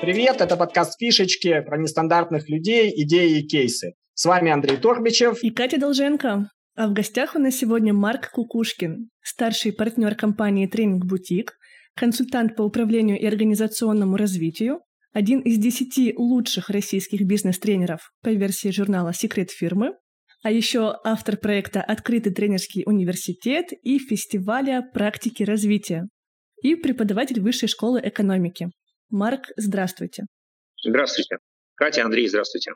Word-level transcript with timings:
Привет, 0.00 0.40
это 0.40 0.56
подкаст 0.56 0.98
«Фишечки» 0.98 1.60
про 1.60 1.76
нестандартных 1.76 2.48
людей, 2.48 2.90
идеи 3.02 3.40
и 3.40 3.46
кейсы. 3.46 3.92
С 4.14 4.24
вами 4.24 4.50
Андрей 4.50 4.78
Торбичев 4.78 5.42
и 5.42 5.50
Катя 5.50 5.78
Долженко. 5.78 6.48
А 6.74 6.88
в 6.88 6.94
гостях 6.94 7.36
у 7.36 7.38
нас 7.38 7.56
сегодня 7.56 7.92
Марк 7.92 8.30
Кукушкин, 8.30 9.10
старший 9.20 9.74
партнер 9.74 10.14
компании 10.14 10.66
«Тренинг 10.66 11.04
Бутик», 11.04 11.52
консультант 11.96 12.56
по 12.56 12.62
управлению 12.62 13.20
и 13.20 13.26
организационному 13.26 14.16
развитию, 14.16 14.80
один 15.12 15.40
из 15.40 15.58
десяти 15.58 16.14
лучших 16.16 16.70
российских 16.70 17.26
бизнес-тренеров 17.26 18.10
по 18.22 18.30
версии 18.30 18.70
журнала 18.70 19.12
«Секрет 19.12 19.50
фирмы», 19.50 19.92
а 20.42 20.50
еще 20.50 20.96
автор 21.04 21.36
проекта 21.36 21.82
«Открытый 21.82 22.32
тренерский 22.32 22.84
университет» 22.86 23.66
и 23.82 23.98
фестиваля 23.98 24.80
практики 24.94 25.42
развития 25.42 26.08
и 26.62 26.74
преподаватель 26.74 27.42
Высшей 27.42 27.68
школы 27.68 28.00
экономики. 28.02 28.70
Марк, 29.10 29.50
здравствуйте. 29.56 30.26
Здравствуйте. 30.84 31.38
Катя, 31.74 32.04
Андрей, 32.04 32.28
здравствуйте. 32.28 32.72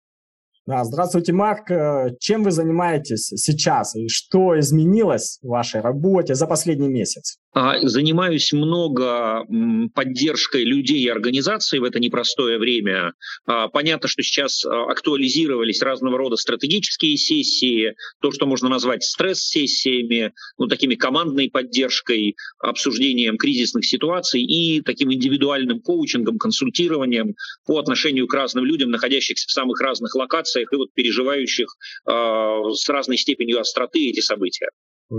Да, 0.66 0.82
здравствуйте, 0.84 1.32
Марк. 1.32 1.70
Э, 1.70 2.16
чем 2.18 2.42
вы 2.42 2.50
занимаетесь 2.50 3.26
сейчас 3.26 3.94
и 3.94 4.08
что 4.08 4.58
изменилось 4.58 5.38
в 5.42 5.48
вашей 5.48 5.80
работе 5.80 6.34
за 6.34 6.46
последний 6.46 6.88
месяц? 6.88 7.38
А, 7.54 7.78
занимаюсь 7.80 8.52
много 8.52 9.46
поддержкой 9.94 10.64
людей 10.64 11.04
и 11.04 11.08
организаций 11.08 11.78
в 11.78 11.84
это 11.84 12.00
непростое 12.00 12.58
время. 12.58 13.14
А, 13.46 13.68
понятно, 13.68 14.08
что 14.08 14.24
сейчас 14.24 14.64
а, 14.64 14.90
актуализировались 14.90 15.80
разного 15.80 16.18
рода 16.18 16.34
стратегические 16.34 17.16
сессии, 17.16 17.94
то, 18.20 18.32
что 18.32 18.46
можно 18.46 18.68
назвать 18.68 19.04
стресс-сессиями, 19.04 20.32
ну, 20.58 20.66
такими 20.66 20.96
командной 20.96 21.48
поддержкой, 21.48 22.34
обсуждением 22.58 23.38
кризисных 23.38 23.86
ситуаций 23.86 24.42
и 24.42 24.80
таким 24.80 25.12
индивидуальным 25.12 25.80
коучингом, 25.80 26.38
консультированием 26.38 27.36
по 27.66 27.78
отношению 27.78 28.26
к 28.26 28.34
разным 28.34 28.64
людям, 28.64 28.90
находящихся 28.90 29.46
в 29.46 29.52
самых 29.52 29.80
разных 29.80 30.16
локациях 30.16 30.72
и 30.72 30.76
вот 30.76 30.92
переживающих 30.92 31.68
с 32.06 32.88
разной 32.88 33.16
степенью 33.16 33.60
остроты 33.60 34.08
эти 34.08 34.20
события. 34.20 34.68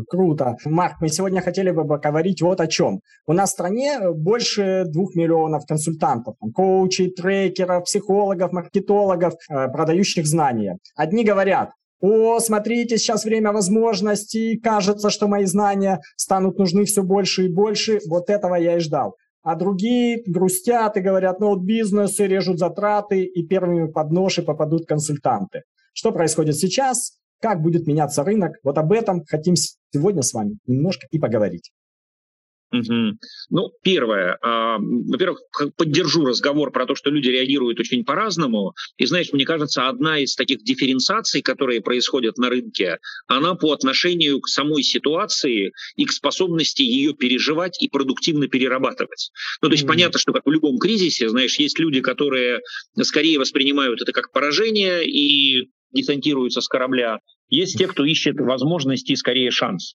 Круто. 0.09 0.55
Марк, 0.66 0.95
мы 1.00 1.09
сегодня 1.09 1.41
хотели 1.41 1.72
бы 1.72 1.88
поговорить 1.88 2.41
вот 2.41 2.59
о 2.59 2.67
чем. 2.67 3.02
У 3.28 3.33
нас 3.33 3.50
в 3.50 3.53
стране 3.53 4.11
больше 4.11 4.86
двух 4.88 5.16
миллионов 5.16 5.66
консультантов, 5.66 6.36
коучей, 6.53 7.11
трекеров, 7.11 7.83
психологов, 7.83 8.52
маркетологов, 8.52 9.33
э, 9.50 9.67
продающих 9.69 10.25
знания. 10.25 10.78
Одни 10.95 11.23
говорят, 11.23 11.69
о, 12.02 12.39
смотрите, 12.39 12.97
сейчас 12.97 13.25
время 13.25 13.52
возможностей, 13.52 14.59
кажется, 14.59 15.09
что 15.09 15.28
мои 15.28 15.45
знания 15.45 16.02
станут 16.17 16.58
нужны 16.58 16.86
все 16.86 17.03
больше 17.03 17.45
и 17.45 17.53
больше. 17.53 18.00
Вот 18.08 18.30
этого 18.30 18.56
я 18.56 18.78
и 18.78 18.80
ждал. 18.80 19.16
А 19.44 19.56
другие 19.56 20.23
грустят 20.25 20.97
и 20.97 21.02
говорят, 21.02 21.39
ну 21.39 21.50
вот 21.50 21.61
бизнесы 21.61 22.25
режут 22.25 22.58
затраты, 22.58 23.23
и 23.23 23.45
первыми 23.45 23.91
под 23.91 24.11
нож 24.11 24.44
попадут 24.44 24.88
консультанты. 24.88 25.61
Что 25.94 26.11
происходит 26.11 26.58
сейчас? 26.58 27.13
Как 27.41 27.61
будет 27.61 27.88
меняться 27.88 28.23
рынок? 28.23 28.53
Вот 28.64 28.78
об 28.78 28.91
этом 28.91 29.23
хотим 29.25 29.55
сегодня 29.55 30.22
с 30.22 30.33
вами 30.33 30.58
немножко 30.66 31.08
и 31.11 31.19
поговорить. 31.19 31.72
Угу. 32.72 33.17
Ну, 33.52 33.72
первое, 33.83 34.38
э, 34.41 34.78
во-первых, 34.80 35.41
поддержу 35.78 36.25
разговор 36.25 36.72
про 36.72 36.86
то, 36.86 36.95
что 36.95 37.09
люди 37.09 37.30
реагируют 37.30 37.80
очень 37.80 38.03
по-разному. 38.03 38.73
И 38.97 39.06
знаешь, 39.06 39.31
мне 39.31 39.45
кажется, 39.45 39.88
одна 39.88 40.19
из 40.19 40.36
таких 40.36 40.63
дифференциаций, 40.63 41.41
которые 41.41 41.81
происходят 41.81 42.38
на 42.38 42.50
рынке, 42.50 42.97
она 43.28 43.56
по 43.56 43.72
отношению 43.72 44.41
к 44.41 44.47
самой 44.47 44.83
ситуации 44.83 45.72
и 45.95 46.06
к 46.06 46.11
способности 46.11 46.81
ее 46.81 47.13
переживать 47.13 47.81
и 47.81 47.88
продуктивно 47.88 48.47
перерабатывать. 48.47 49.31
Ну, 49.61 49.69
то 49.69 49.73
есть 49.73 49.83
mm 49.83 49.95
понятно, 49.95 50.19
что 50.19 50.33
как 50.33 50.45
в 50.45 50.52
любом 50.52 50.78
кризисе, 50.78 51.30
знаешь, 51.30 51.58
есть 51.59 51.80
люди, 51.80 52.02
которые 52.02 52.59
скорее 53.01 53.40
воспринимают 53.40 54.01
это 54.01 54.12
как 54.12 54.31
поражение 54.31 55.06
и 55.07 55.69
десантируются 55.95 56.61
с 56.61 56.67
корабля, 56.67 57.19
есть 57.50 57.78
те, 57.78 57.88
кто 57.88 58.06
ищет 58.06 58.39
возможности 58.39 59.13
и 59.13 59.16
скорее 59.16 59.50
шанс. 59.50 59.95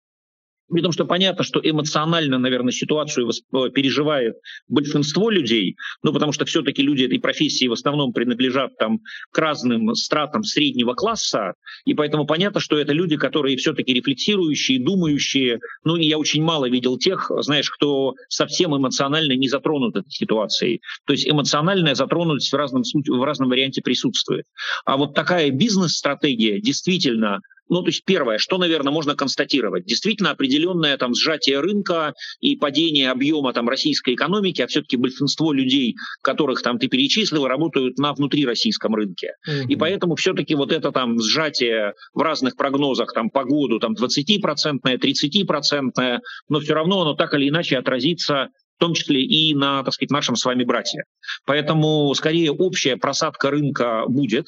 При 0.71 0.81
том, 0.81 0.91
что 0.91 1.05
понятно, 1.05 1.43
что 1.43 1.59
эмоционально, 1.63 2.37
наверное, 2.37 2.71
ситуацию 2.71 3.29
э, 3.29 3.69
переживает 3.69 4.35
большинство 4.67 5.29
людей, 5.29 5.75
ну, 6.03 6.13
потому 6.13 6.31
что 6.31 6.45
все-таки 6.45 6.81
люди 6.81 7.03
этой 7.03 7.19
профессии 7.19 7.67
в 7.67 7.73
основном 7.73 8.13
принадлежат 8.13 8.77
там, 8.77 8.99
к 9.31 9.37
разным 9.37 9.93
стратам 9.95 10.43
среднего 10.43 10.93
класса, 10.93 11.53
и 11.85 11.93
поэтому 11.93 12.25
понятно, 12.25 12.59
что 12.59 12.77
это 12.77 12.93
люди, 12.93 13.17
которые 13.17 13.57
все-таки 13.57 13.93
рефлексирующие, 13.93 14.83
думающие, 14.83 15.59
ну, 15.83 15.95
и 15.95 16.05
я 16.05 16.17
очень 16.17 16.43
мало 16.43 16.69
видел 16.69 16.97
тех, 16.97 17.31
знаешь, 17.39 17.69
кто 17.69 18.13
совсем 18.27 18.75
эмоционально 18.75 19.33
не 19.33 19.47
затронут 19.47 19.95
этой 19.95 20.11
ситуацией. 20.11 20.81
То 21.05 21.13
есть 21.13 21.27
эмоциональная 21.27 21.95
затронутость 21.95 22.51
в 22.51 22.55
разном, 22.55 22.83
в 22.83 23.23
разном 23.23 23.49
варианте 23.49 23.81
присутствует. 23.81 24.45
А 24.85 24.97
вот 24.97 25.13
такая 25.13 25.51
бизнес-стратегия 25.51 26.59
действительно 26.61 27.41
ну, 27.69 27.81
то 27.81 27.89
есть 27.89 28.03
первое, 28.03 28.37
что, 28.37 28.57
наверное, 28.57 28.91
можно 28.91 29.15
констатировать. 29.15 29.85
Действительно 29.85 30.31
определенное 30.31 30.97
там 30.97 31.13
сжатие 31.13 31.59
рынка 31.59 32.13
и 32.39 32.55
падение 32.55 33.11
объема 33.11 33.53
там 33.53 33.69
российской 33.69 34.15
экономики, 34.15 34.61
а 34.61 34.67
все-таки 34.67 34.97
большинство 34.97 35.53
людей, 35.53 35.95
которых 36.21 36.61
там 36.61 36.79
ты 36.79 36.87
перечислил, 36.87 37.47
работают 37.47 37.97
на 37.97 38.13
внутрироссийском 38.13 38.95
рынке. 38.95 39.33
Mm-hmm. 39.47 39.67
И 39.67 39.75
поэтому 39.75 40.15
все-таки 40.15 40.55
вот 40.55 40.71
это 40.71 40.91
там 40.91 41.19
сжатие 41.21 41.93
в 42.13 42.21
разных 42.21 42.55
прогнозах 42.55 43.13
там 43.13 43.29
по 43.29 43.43
году 43.43 43.79
там 43.79 43.93
20-процентное, 43.93 44.97
30-процентное, 44.97 46.19
но 46.49 46.59
все 46.59 46.73
равно 46.73 47.01
оно 47.01 47.13
так 47.13 47.33
или 47.35 47.49
иначе 47.49 47.77
отразится 47.77 48.49
в 48.79 48.81
том 48.81 48.93
числе 48.93 49.21
и 49.21 49.53
на, 49.53 49.83
так 49.83 49.93
сказать, 49.93 50.09
нашем 50.09 50.37
с 50.37 50.45
вами 50.45 50.63
братья. 50.63 51.03
Поэтому, 51.45 52.13
скорее, 52.15 52.53
общая 52.53 52.95
просадка 52.95 53.51
рынка 53.51 54.05
будет, 54.07 54.45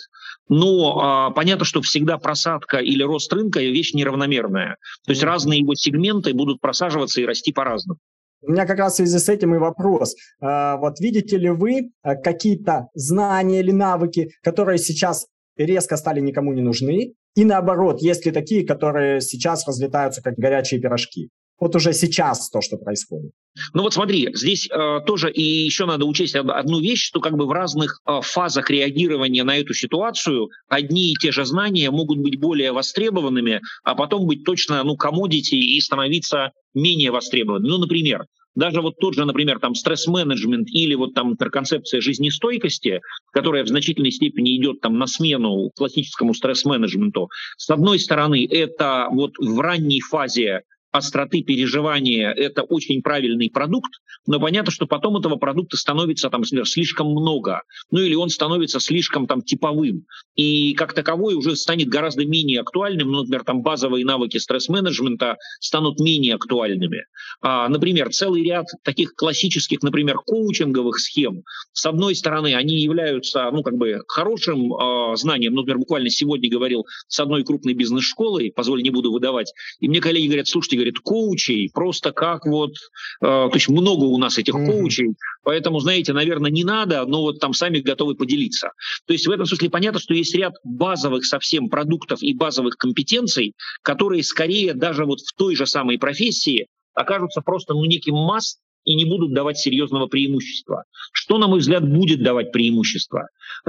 но 0.48 1.00
а, 1.02 1.32
понятно, 1.32 1.66
что 1.66 1.82
всегда 1.82 2.18
просадка 2.18 2.78
или 2.78 3.04
рост 3.04 3.32
рынка– 3.34 3.60
вещь 3.62 3.94
неравномерная. 3.94 4.78
То 5.06 5.12
есть 5.12 5.22
разные 5.22 5.60
его 5.60 5.76
сегменты 5.76 6.34
будут 6.34 6.62
просаживаться 6.62 7.20
и 7.20 7.26
расти 7.26 7.52
по-разному. 7.52 8.00
У 8.42 8.52
меня 8.52 8.66
как 8.66 8.80
раз 8.80 8.94
в 8.94 8.96
связи 8.96 9.20
с 9.20 9.28
этим 9.28 9.54
и 9.54 9.58
вопрос. 9.58 10.16
А, 10.40 10.78
вот 10.78 11.02
видите 11.02 11.38
ли 11.38 11.50
вы 11.50 11.92
а, 12.02 12.16
какие-то 12.16 12.88
знания 12.94 13.60
или 13.60 13.72
навыки, 13.72 14.30
которые 14.44 14.78
сейчас 14.78 15.28
резко 15.58 15.98
стали 15.98 16.22
никому 16.22 16.54
не 16.54 16.62
нужны, 16.62 17.16
и 17.36 17.44
наоборот, 17.44 18.02
есть 18.02 18.26
ли 18.26 18.32
такие, 18.32 18.66
которые 18.66 19.20
сейчас 19.20 19.68
разлетаются 19.68 20.22
как 20.22 20.36
горячие 20.36 20.80
пирожки? 20.80 21.30
Вот 21.62 21.76
уже 21.76 21.94
сейчас 21.94 22.50
то, 22.50 22.60
что 22.60 22.78
происходит. 22.78 23.32
Ну 23.76 23.84
вот 23.84 23.94
смотри, 23.94 24.30
здесь 24.34 24.68
э, 24.68 25.00
тоже 25.06 25.32
и 25.32 25.44
еще 25.44 25.86
надо 25.86 26.06
учесть 26.06 26.36
одну 26.36 26.80
вещь, 26.80 27.06
что 27.06 27.20
как 27.20 27.38
бы 27.38 27.46
в 27.46 27.52
разных 27.52 28.02
э, 28.08 28.20
фазах 28.24 28.72
реагирования 28.72 29.44
на 29.44 29.56
эту 29.58 29.76
ситуацию 29.76 30.50
одни 30.68 31.12
и 31.12 31.16
те 31.16 31.32
же 31.32 31.46
знания 31.46 31.92
могут 31.92 32.18
быть 32.18 32.40
более 32.40 32.72
востребованными, 32.72 33.62
а 33.84 33.94
потом 33.94 34.26
быть 34.26 34.44
точно, 34.44 34.84
ну, 34.84 34.98
комодити 34.98 35.54
и 35.54 35.80
становиться 35.80 36.52
менее 36.74 37.12
востребованными. 37.12 37.70
Ну, 37.70 37.78
например, 37.78 38.26
даже 38.56 38.82
вот 38.82 38.96
тот 39.00 39.14
же, 39.14 39.24
например, 39.26 39.60
там 39.60 39.76
стресс-менеджмент 39.76 40.68
или 40.68 40.96
вот 40.96 41.14
там 41.14 41.38
концепция 41.38 42.02
жизнестойкости, 42.02 43.02
которая 43.32 43.64
в 43.64 43.68
значительной 43.68 44.12
степени 44.12 44.58
идет 44.58 44.82
там 44.82 44.98
на 44.98 45.06
смену 45.06 45.70
классическому 45.76 46.34
стресс-менеджменту, 46.34 47.30
с 47.58 47.70
одной 47.70 48.00
стороны, 48.00 48.48
это 48.50 49.10
вот 49.12 49.34
в 49.38 49.60
ранней 49.60 50.02
фазе 50.02 50.64
остроты 50.92 51.42
переживания 51.42 52.32
это 52.32 52.64
очень 52.64 53.02
правильный 53.02 53.50
продукт, 53.50 53.92
но 54.28 54.40
понятно, 54.40 54.72
что 54.72 54.88
потом 54.88 55.18
этого 55.18 55.38
продукта 55.38 55.78
становится 55.78 56.30
там, 56.30 56.42
например, 56.42 56.68
слишком 56.68 57.08
много, 57.08 57.64
ну 57.92 58.00
или 58.00 58.14
он 58.16 58.30
становится 58.30 58.80
слишком 58.80 59.28
там 59.28 59.42
типовым, 59.42 60.06
и 60.36 60.74
как 60.74 60.94
таковой 60.94 61.36
уже 61.36 61.56
станет 61.56 61.88
гораздо 61.88 62.26
менее 62.26 62.62
актуальным, 62.62 63.12
ну, 63.12 63.20
например, 63.20 63.44
там 63.44 63.62
базовые 63.62 64.06
навыки 64.06 64.38
стресс-менеджмента 64.38 65.38
станут 65.60 66.00
менее 66.00 66.36
актуальными. 66.36 67.06
А, 67.42 67.68
например, 67.70 68.10
целый 68.10 68.44
ряд 68.44 68.68
таких 68.84 69.14
классических, 69.16 69.82
например, 69.82 70.18
коучинговых 70.18 71.00
схем, 71.00 71.44
с 71.74 71.86
одной 71.86 72.16
стороны, 72.16 72.54
они 72.54 72.82
являются, 72.82 73.50
ну, 73.52 73.64
как 73.64 73.76
бы 73.76 74.02
хорошим 74.08 74.74
э, 74.74 75.16
знанием, 75.16 75.54
ну, 75.54 75.62
например, 75.62 75.80
буквально 75.80 76.10
сегодня 76.10 76.50
говорил 76.50 76.86
с 77.08 77.20
одной 77.20 77.44
крупной 77.44 77.74
бизнес-школой, 77.74 78.52
позволь, 78.56 78.84
не 78.84 78.90
буду 78.90 79.12
выдавать, 79.12 79.54
и 79.80 79.88
мне 79.88 80.02
коллеги 80.02 80.28
говорят, 80.28 80.48
слушайте, 80.48 80.78
говорит, 80.82 81.00
коучей, 81.00 81.70
просто 81.74 82.12
как 82.12 82.46
вот, 82.46 82.72
э, 82.72 83.26
то 83.26 83.52
есть 83.54 83.70
много 83.70 84.06
у 84.06 84.18
нас 84.18 84.38
этих 84.38 84.56
mm-hmm. 84.56 84.66
коучей, 84.66 85.16
поэтому, 85.44 85.80
знаете, 85.80 86.14
наверное, 86.14 86.52
не 86.52 86.64
надо, 86.64 87.06
но 87.06 87.22
вот 87.22 87.40
там 87.40 87.54
сами 87.54 87.80
готовы 87.80 88.16
поделиться. 88.16 88.72
То 89.06 89.14
есть 89.14 89.28
в 89.28 89.32
этом 89.32 89.46
смысле 89.46 89.70
понятно, 89.70 90.00
что 90.00 90.14
есть 90.14 90.36
ряд 90.36 90.54
базовых 90.64 91.26
совсем 91.26 91.70
продуктов 91.70 92.22
и 92.22 92.34
базовых 92.34 92.78
компетенций, 92.78 93.54
которые 93.82 94.24
скорее 94.24 94.74
даже 94.74 95.06
вот 95.06 95.20
в 95.22 95.34
той 95.36 95.56
же 95.56 95.66
самой 95.66 95.98
профессии 95.98 96.68
окажутся 96.94 97.42
просто 97.42 97.74
ну, 97.74 97.86
неким 97.86 98.16
масс 98.16 98.58
и 98.84 98.96
не 98.96 99.06
будут 99.06 99.34
давать 99.34 99.58
серьезного 99.58 100.08
преимущества. 100.08 100.84
Что, 101.12 101.38
на 101.38 101.48
мой 101.48 101.60
взгляд, 101.60 101.88
будет 101.88 102.24
давать 102.24 102.52
преимущество? 102.52 103.28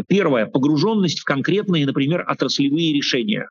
Первое– 0.08 0.46
погруженность 0.52 1.20
в 1.20 1.24
конкретные, 1.24 1.86
например, 1.86 2.24
отраслевые 2.26 2.94
решения. 2.94 3.48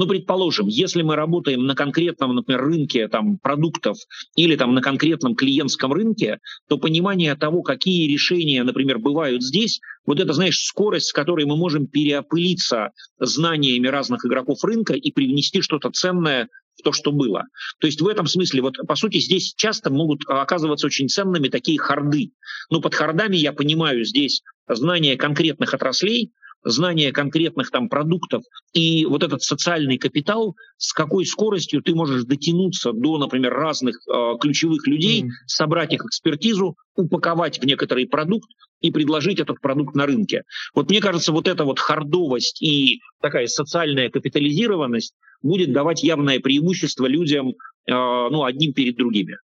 Ну, 0.00 0.06
предположим, 0.06 0.66
если 0.66 1.02
мы 1.02 1.14
работаем 1.14 1.66
на 1.66 1.74
конкретном, 1.74 2.34
например, 2.34 2.64
рынке 2.64 3.06
там, 3.06 3.36
продуктов 3.36 3.98
или 4.34 4.56
там, 4.56 4.72
на 4.72 4.80
конкретном 4.80 5.34
клиентском 5.34 5.92
рынке, 5.92 6.38
то 6.70 6.78
понимание 6.78 7.34
того, 7.36 7.60
какие 7.60 8.10
решения, 8.10 8.64
например, 8.64 8.98
бывают 8.98 9.42
здесь, 9.42 9.78
вот 10.06 10.18
это, 10.18 10.32
знаешь, 10.32 10.56
скорость, 10.56 11.08
с 11.08 11.12
которой 11.12 11.44
мы 11.44 11.58
можем 11.58 11.86
переопылиться 11.86 12.92
знаниями 13.18 13.88
разных 13.88 14.24
игроков 14.24 14.64
рынка 14.64 14.94
и 14.94 15.12
привнести 15.12 15.60
что-то 15.60 15.90
ценное 15.90 16.48
в 16.78 16.82
то, 16.82 16.92
что 16.92 17.12
было. 17.12 17.44
То 17.78 17.86
есть 17.86 18.00
в 18.00 18.08
этом 18.08 18.26
смысле, 18.26 18.62
вот 18.62 18.78
по 18.88 18.96
сути, 18.96 19.18
здесь 19.18 19.52
часто 19.54 19.90
могут 19.90 20.22
оказываться 20.26 20.86
очень 20.86 21.10
ценными 21.10 21.48
такие 21.48 21.78
харды. 21.78 22.32
Но 22.70 22.80
под 22.80 22.94
хардами 22.94 23.36
я 23.36 23.52
понимаю 23.52 24.06
здесь 24.06 24.40
знание 24.66 25.18
конкретных 25.18 25.74
отраслей, 25.74 26.32
знание 26.64 27.12
конкретных 27.12 27.70
там 27.70 27.88
продуктов 27.88 28.42
и 28.72 29.06
вот 29.06 29.22
этот 29.22 29.42
социальный 29.42 29.98
капитал, 29.98 30.54
с 30.76 30.92
какой 30.92 31.24
скоростью 31.26 31.82
ты 31.82 31.94
можешь 31.94 32.24
дотянуться 32.24 32.92
до, 32.92 33.18
например, 33.18 33.52
разных 33.52 33.96
э, 34.06 34.38
ключевых 34.40 34.86
людей, 34.86 35.22
mm. 35.22 35.28
собрать 35.46 35.92
их 35.92 36.04
экспертизу, 36.04 36.76
упаковать 36.94 37.60
в 37.60 37.64
некоторый 37.64 38.06
продукт 38.06 38.48
и 38.80 38.90
предложить 38.90 39.40
этот 39.40 39.60
продукт 39.60 39.94
на 39.94 40.06
рынке. 40.06 40.42
Вот 40.74 40.90
мне 40.90 41.00
кажется, 41.00 41.32
вот 41.32 41.48
эта 41.48 41.64
вот 41.64 41.78
хардовость 41.78 42.62
и 42.62 43.00
такая 43.20 43.46
социальная 43.46 44.10
капитализированность 44.10 45.14
будет 45.42 45.72
давать 45.72 46.02
явное 46.02 46.40
преимущество 46.40 47.06
людям, 47.06 47.48
э, 47.48 47.52
ну, 47.86 48.44
одним 48.44 48.72
перед 48.72 48.96
другими. 48.96 49.36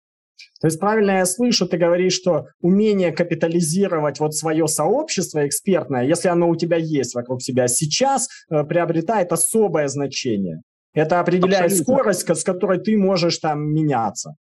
То 0.61 0.67
есть 0.67 0.79
правильно 0.79 1.11
я 1.11 1.25
слышу, 1.25 1.67
ты 1.67 1.77
говоришь, 1.77 2.13
что 2.13 2.47
умение 2.61 3.11
капитализировать 3.11 4.19
вот 4.19 4.35
свое 4.35 4.67
сообщество 4.67 5.45
экспертное, 5.45 6.05
если 6.05 6.27
оно 6.27 6.49
у 6.49 6.55
тебя 6.55 6.77
есть 6.77 7.13
вокруг 7.13 7.41
себя, 7.41 7.67
сейчас 7.67 8.27
э, 8.49 8.63
приобретает 8.63 9.31
особое 9.31 9.87
значение. 9.87 10.61
Это 10.93 11.19
определяет 11.19 11.65
Абсолютно. 11.71 11.93
скорость, 11.93 12.29
с 12.29 12.43
которой 12.43 12.79
ты 12.79 12.97
можешь 12.97 13.37
там 13.39 13.73
меняться. 13.73 14.35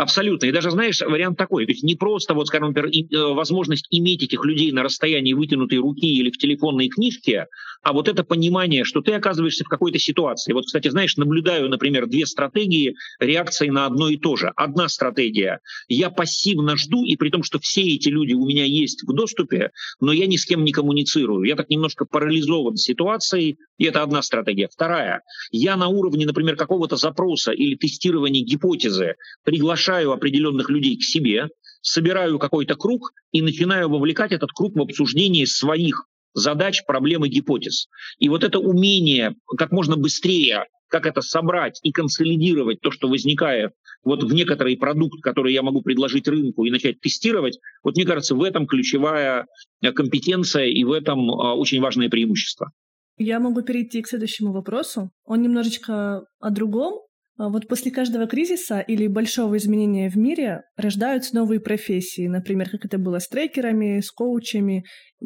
Абсолютно. 0.00 0.46
И 0.46 0.52
даже, 0.52 0.70
знаешь, 0.70 1.02
вариант 1.02 1.36
такой. 1.36 1.66
То 1.66 1.72
есть 1.72 1.82
не 1.82 1.94
просто, 1.94 2.32
вот, 2.32 2.46
скажем, 2.46 2.68
например, 2.68 2.90
э, 2.90 3.34
возможность 3.34 3.86
иметь 3.90 4.22
этих 4.22 4.46
людей 4.46 4.72
на 4.72 4.82
расстоянии 4.82 5.34
вытянутой 5.34 5.76
руки 5.76 6.06
или 6.06 6.30
в 6.30 6.38
телефонной 6.38 6.88
книжке, 6.88 7.48
а 7.82 7.92
вот 7.92 8.08
это 8.08 8.24
понимание, 8.24 8.84
что 8.84 9.02
ты 9.02 9.12
оказываешься 9.12 9.64
в 9.64 9.68
какой-то 9.68 9.98
ситуации. 9.98 10.54
Вот, 10.54 10.64
кстати, 10.64 10.88
знаешь, 10.88 11.16
наблюдаю, 11.18 11.68
например, 11.68 12.06
две 12.06 12.24
стратегии 12.24 12.94
реакции 13.18 13.68
на 13.68 13.84
одно 13.84 14.08
и 14.08 14.16
то 14.16 14.36
же. 14.36 14.52
Одна 14.56 14.88
стратегия– 14.88 15.60
я 15.88 16.08
пассивно 16.08 16.76
жду, 16.76 17.04
и 17.04 17.16
при 17.16 17.28
том, 17.28 17.42
что 17.42 17.58
все 17.58 17.82
эти 17.82 18.08
люди 18.08 18.32
у 18.32 18.46
меня 18.46 18.64
есть 18.64 19.02
в 19.06 19.12
доступе, 19.12 19.70
но 20.00 20.12
я 20.12 20.26
ни 20.26 20.36
с 20.36 20.46
кем 20.46 20.64
не 20.64 20.72
коммуницирую. 20.72 21.44
Я 21.44 21.56
так 21.56 21.68
немножко 21.68 22.06
парализован 22.06 22.76
ситуацией, 22.76 23.58
и 23.76 23.84
это 23.84 24.02
одна 24.02 24.22
стратегия. 24.22 24.68
Вторая– 24.72 25.20
я 25.52 25.76
на 25.76 25.88
уровне, 25.88 26.24
например, 26.24 26.56
какого-то 26.56 26.96
запроса 26.96 27.52
или 27.52 27.76
тестирования 27.76 28.42
гипотезы 28.42 29.16
приглашаю 29.44 29.89
определенных 29.90 30.70
людей 30.70 30.96
к 30.96 31.02
себе, 31.02 31.48
собираю 31.82 32.38
какой-то 32.38 32.76
круг 32.76 33.12
и 33.32 33.42
начинаю 33.42 33.88
вовлекать 33.88 34.32
этот 34.32 34.52
круг 34.52 34.76
в 34.76 34.80
обсуждение 34.80 35.46
своих 35.46 36.06
задач, 36.34 36.84
проблем 36.86 37.24
и 37.24 37.28
гипотез. 37.28 37.88
И 38.18 38.28
вот 38.28 38.44
это 38.44 38.58
умение 38.58 39.34
как 39.56 39.72
можно 39.72 39.96
быстрее, 39.96 40.66
как 40.88 41.06
это 41.06 41.22
собрать 41.22 41.80
и 41.82 41.92
консолидировать 41.92 42.80
то, 42.80 42.90
что 42.90 43.08
возникает 43.08 43.72
вот 44.02 44.22
в 44.22 44.32
некоторый 44.32 44.76
продукт, 44.76 45.20
который 45.22 45.52
я 45.52 45.62
могу 45.62 45.82
предложить 45.82 46.26
рынку 46.28 46.64
и 46.64 46.70
начать 46.70 47.00
тестировать, 47.00 47.58
вот 47.82 47.96
мне 47.96 48.04
кажется, 48.04 48.34
в 48.34 48.42
этом 48.42 48.66
ключевая 48.66 49.46
э, 49.82 49.92
компетенция 49.92 50.66
и 50.66 50.84
в 50.84 50.92
этом 50.92 51.30
а, 51.30 51.54
очень 51.54 51.80
важное 51.80 52.08
преимущество. 52.08 52.70
Я 53.18 53.38
могу 53.38 53.62
перейти 53.62 54.00
к 54.00 54.08
следующему 54.08 54.52
вопросу. 54.52 55.10
Он 55.24 55.42
немножечко 55.42 56.24
о 56.40 56.50
другом, 56.50 57.00
вот 57.48 57.68
после 57.68 57.90
каждого 57.90 58.26
кризиса 58.26 58.80
или 58.80 59.06
большого 59.06 59.56
изменения 59.56 60.10
в 60.10 60.16
мире 60.16 60.62
рождаются 60.76 61.34
новые 61.34 61.60
профессии, 61.60 62.26
например, 62.26 62.68
как 62.68 62.84
это 62.84 62.98
было 62.98 63.18
с 63.18 63.28
трекерами, 63.28 64.00
с 64.00 64.10
коучами, 64.10 64.84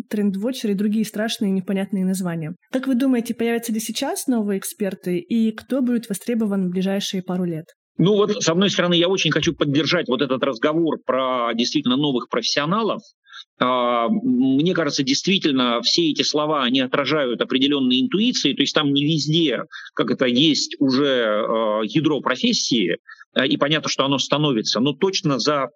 трендвотчеры 0.08 0.74
и 0.74 0.76
другие 0.76 1.04
страшные 1.04 1.50
непонятные 1.50 2.04
названия. 2.04 2.54
Как 2.70 2.86
вы 2.86 2.94
думаете, 2.94 3.34
появятся 3.34 3.72
ли 3.72 3.80
сейчас 3.80 4.28
новые 4.28 4.58
эксперты 4.58 5.18
и 5.18 5.50
кто 5.50 5.82
будет 5.82 6.08
востребован 6.08 6.68
в 6.68 6.70
ближайшие 6.70 7.22
пару 7.22 7.44
лет? 7.44 7.66
Ну 7.96 8.14
вот, 8.14 8.42
с 8.42 8.48
одной 8.48 8.70
стороны, 8.70 8.94
я 8.94 9.08
очень 9.08 9.30
хочу 9.30 9.54
поддержать 9.54 10.08
вот 10.08 10.20
этот 10.20 10.42
разговор 10.42 10.98
про 11.04 11.52
действительно 11.54 11.96
новых 11.96 12.28
профессионалов, 12.28 13.02
а, 13.02 13.23
мне 13.60 14.74
кажется, 14.74 15.04
действительно 15.04 15.80
все 15.82 16.10
эти 16.10 16.22
слова, 16.22 16.64
они 16.64 16.80
отражают 16.80 17.40
определенные 17.40 18.02
интуиции, 18.02 18.52
то 18.52 18.62
есть 18.62 18.74
там 18.74 18.92
не 18.92 19.04
везде, 19.04 19.62
как 19.94 20.10
это 20.10 20.26
есть 20.26 20.76
уже 20.80 21.24
а, 21.24 21.82
ядро 21.82 22.20
профессии, 22.20 22.98
а, 23.32 23.46
и 23.46 23.56
понятно, 23.56 23.88
что 23.88 24.04
оно 24.04 24.18
становится, 24.18 24.80
но 24.80 24.92
точно 24.92 25.38
за 25.38 25.70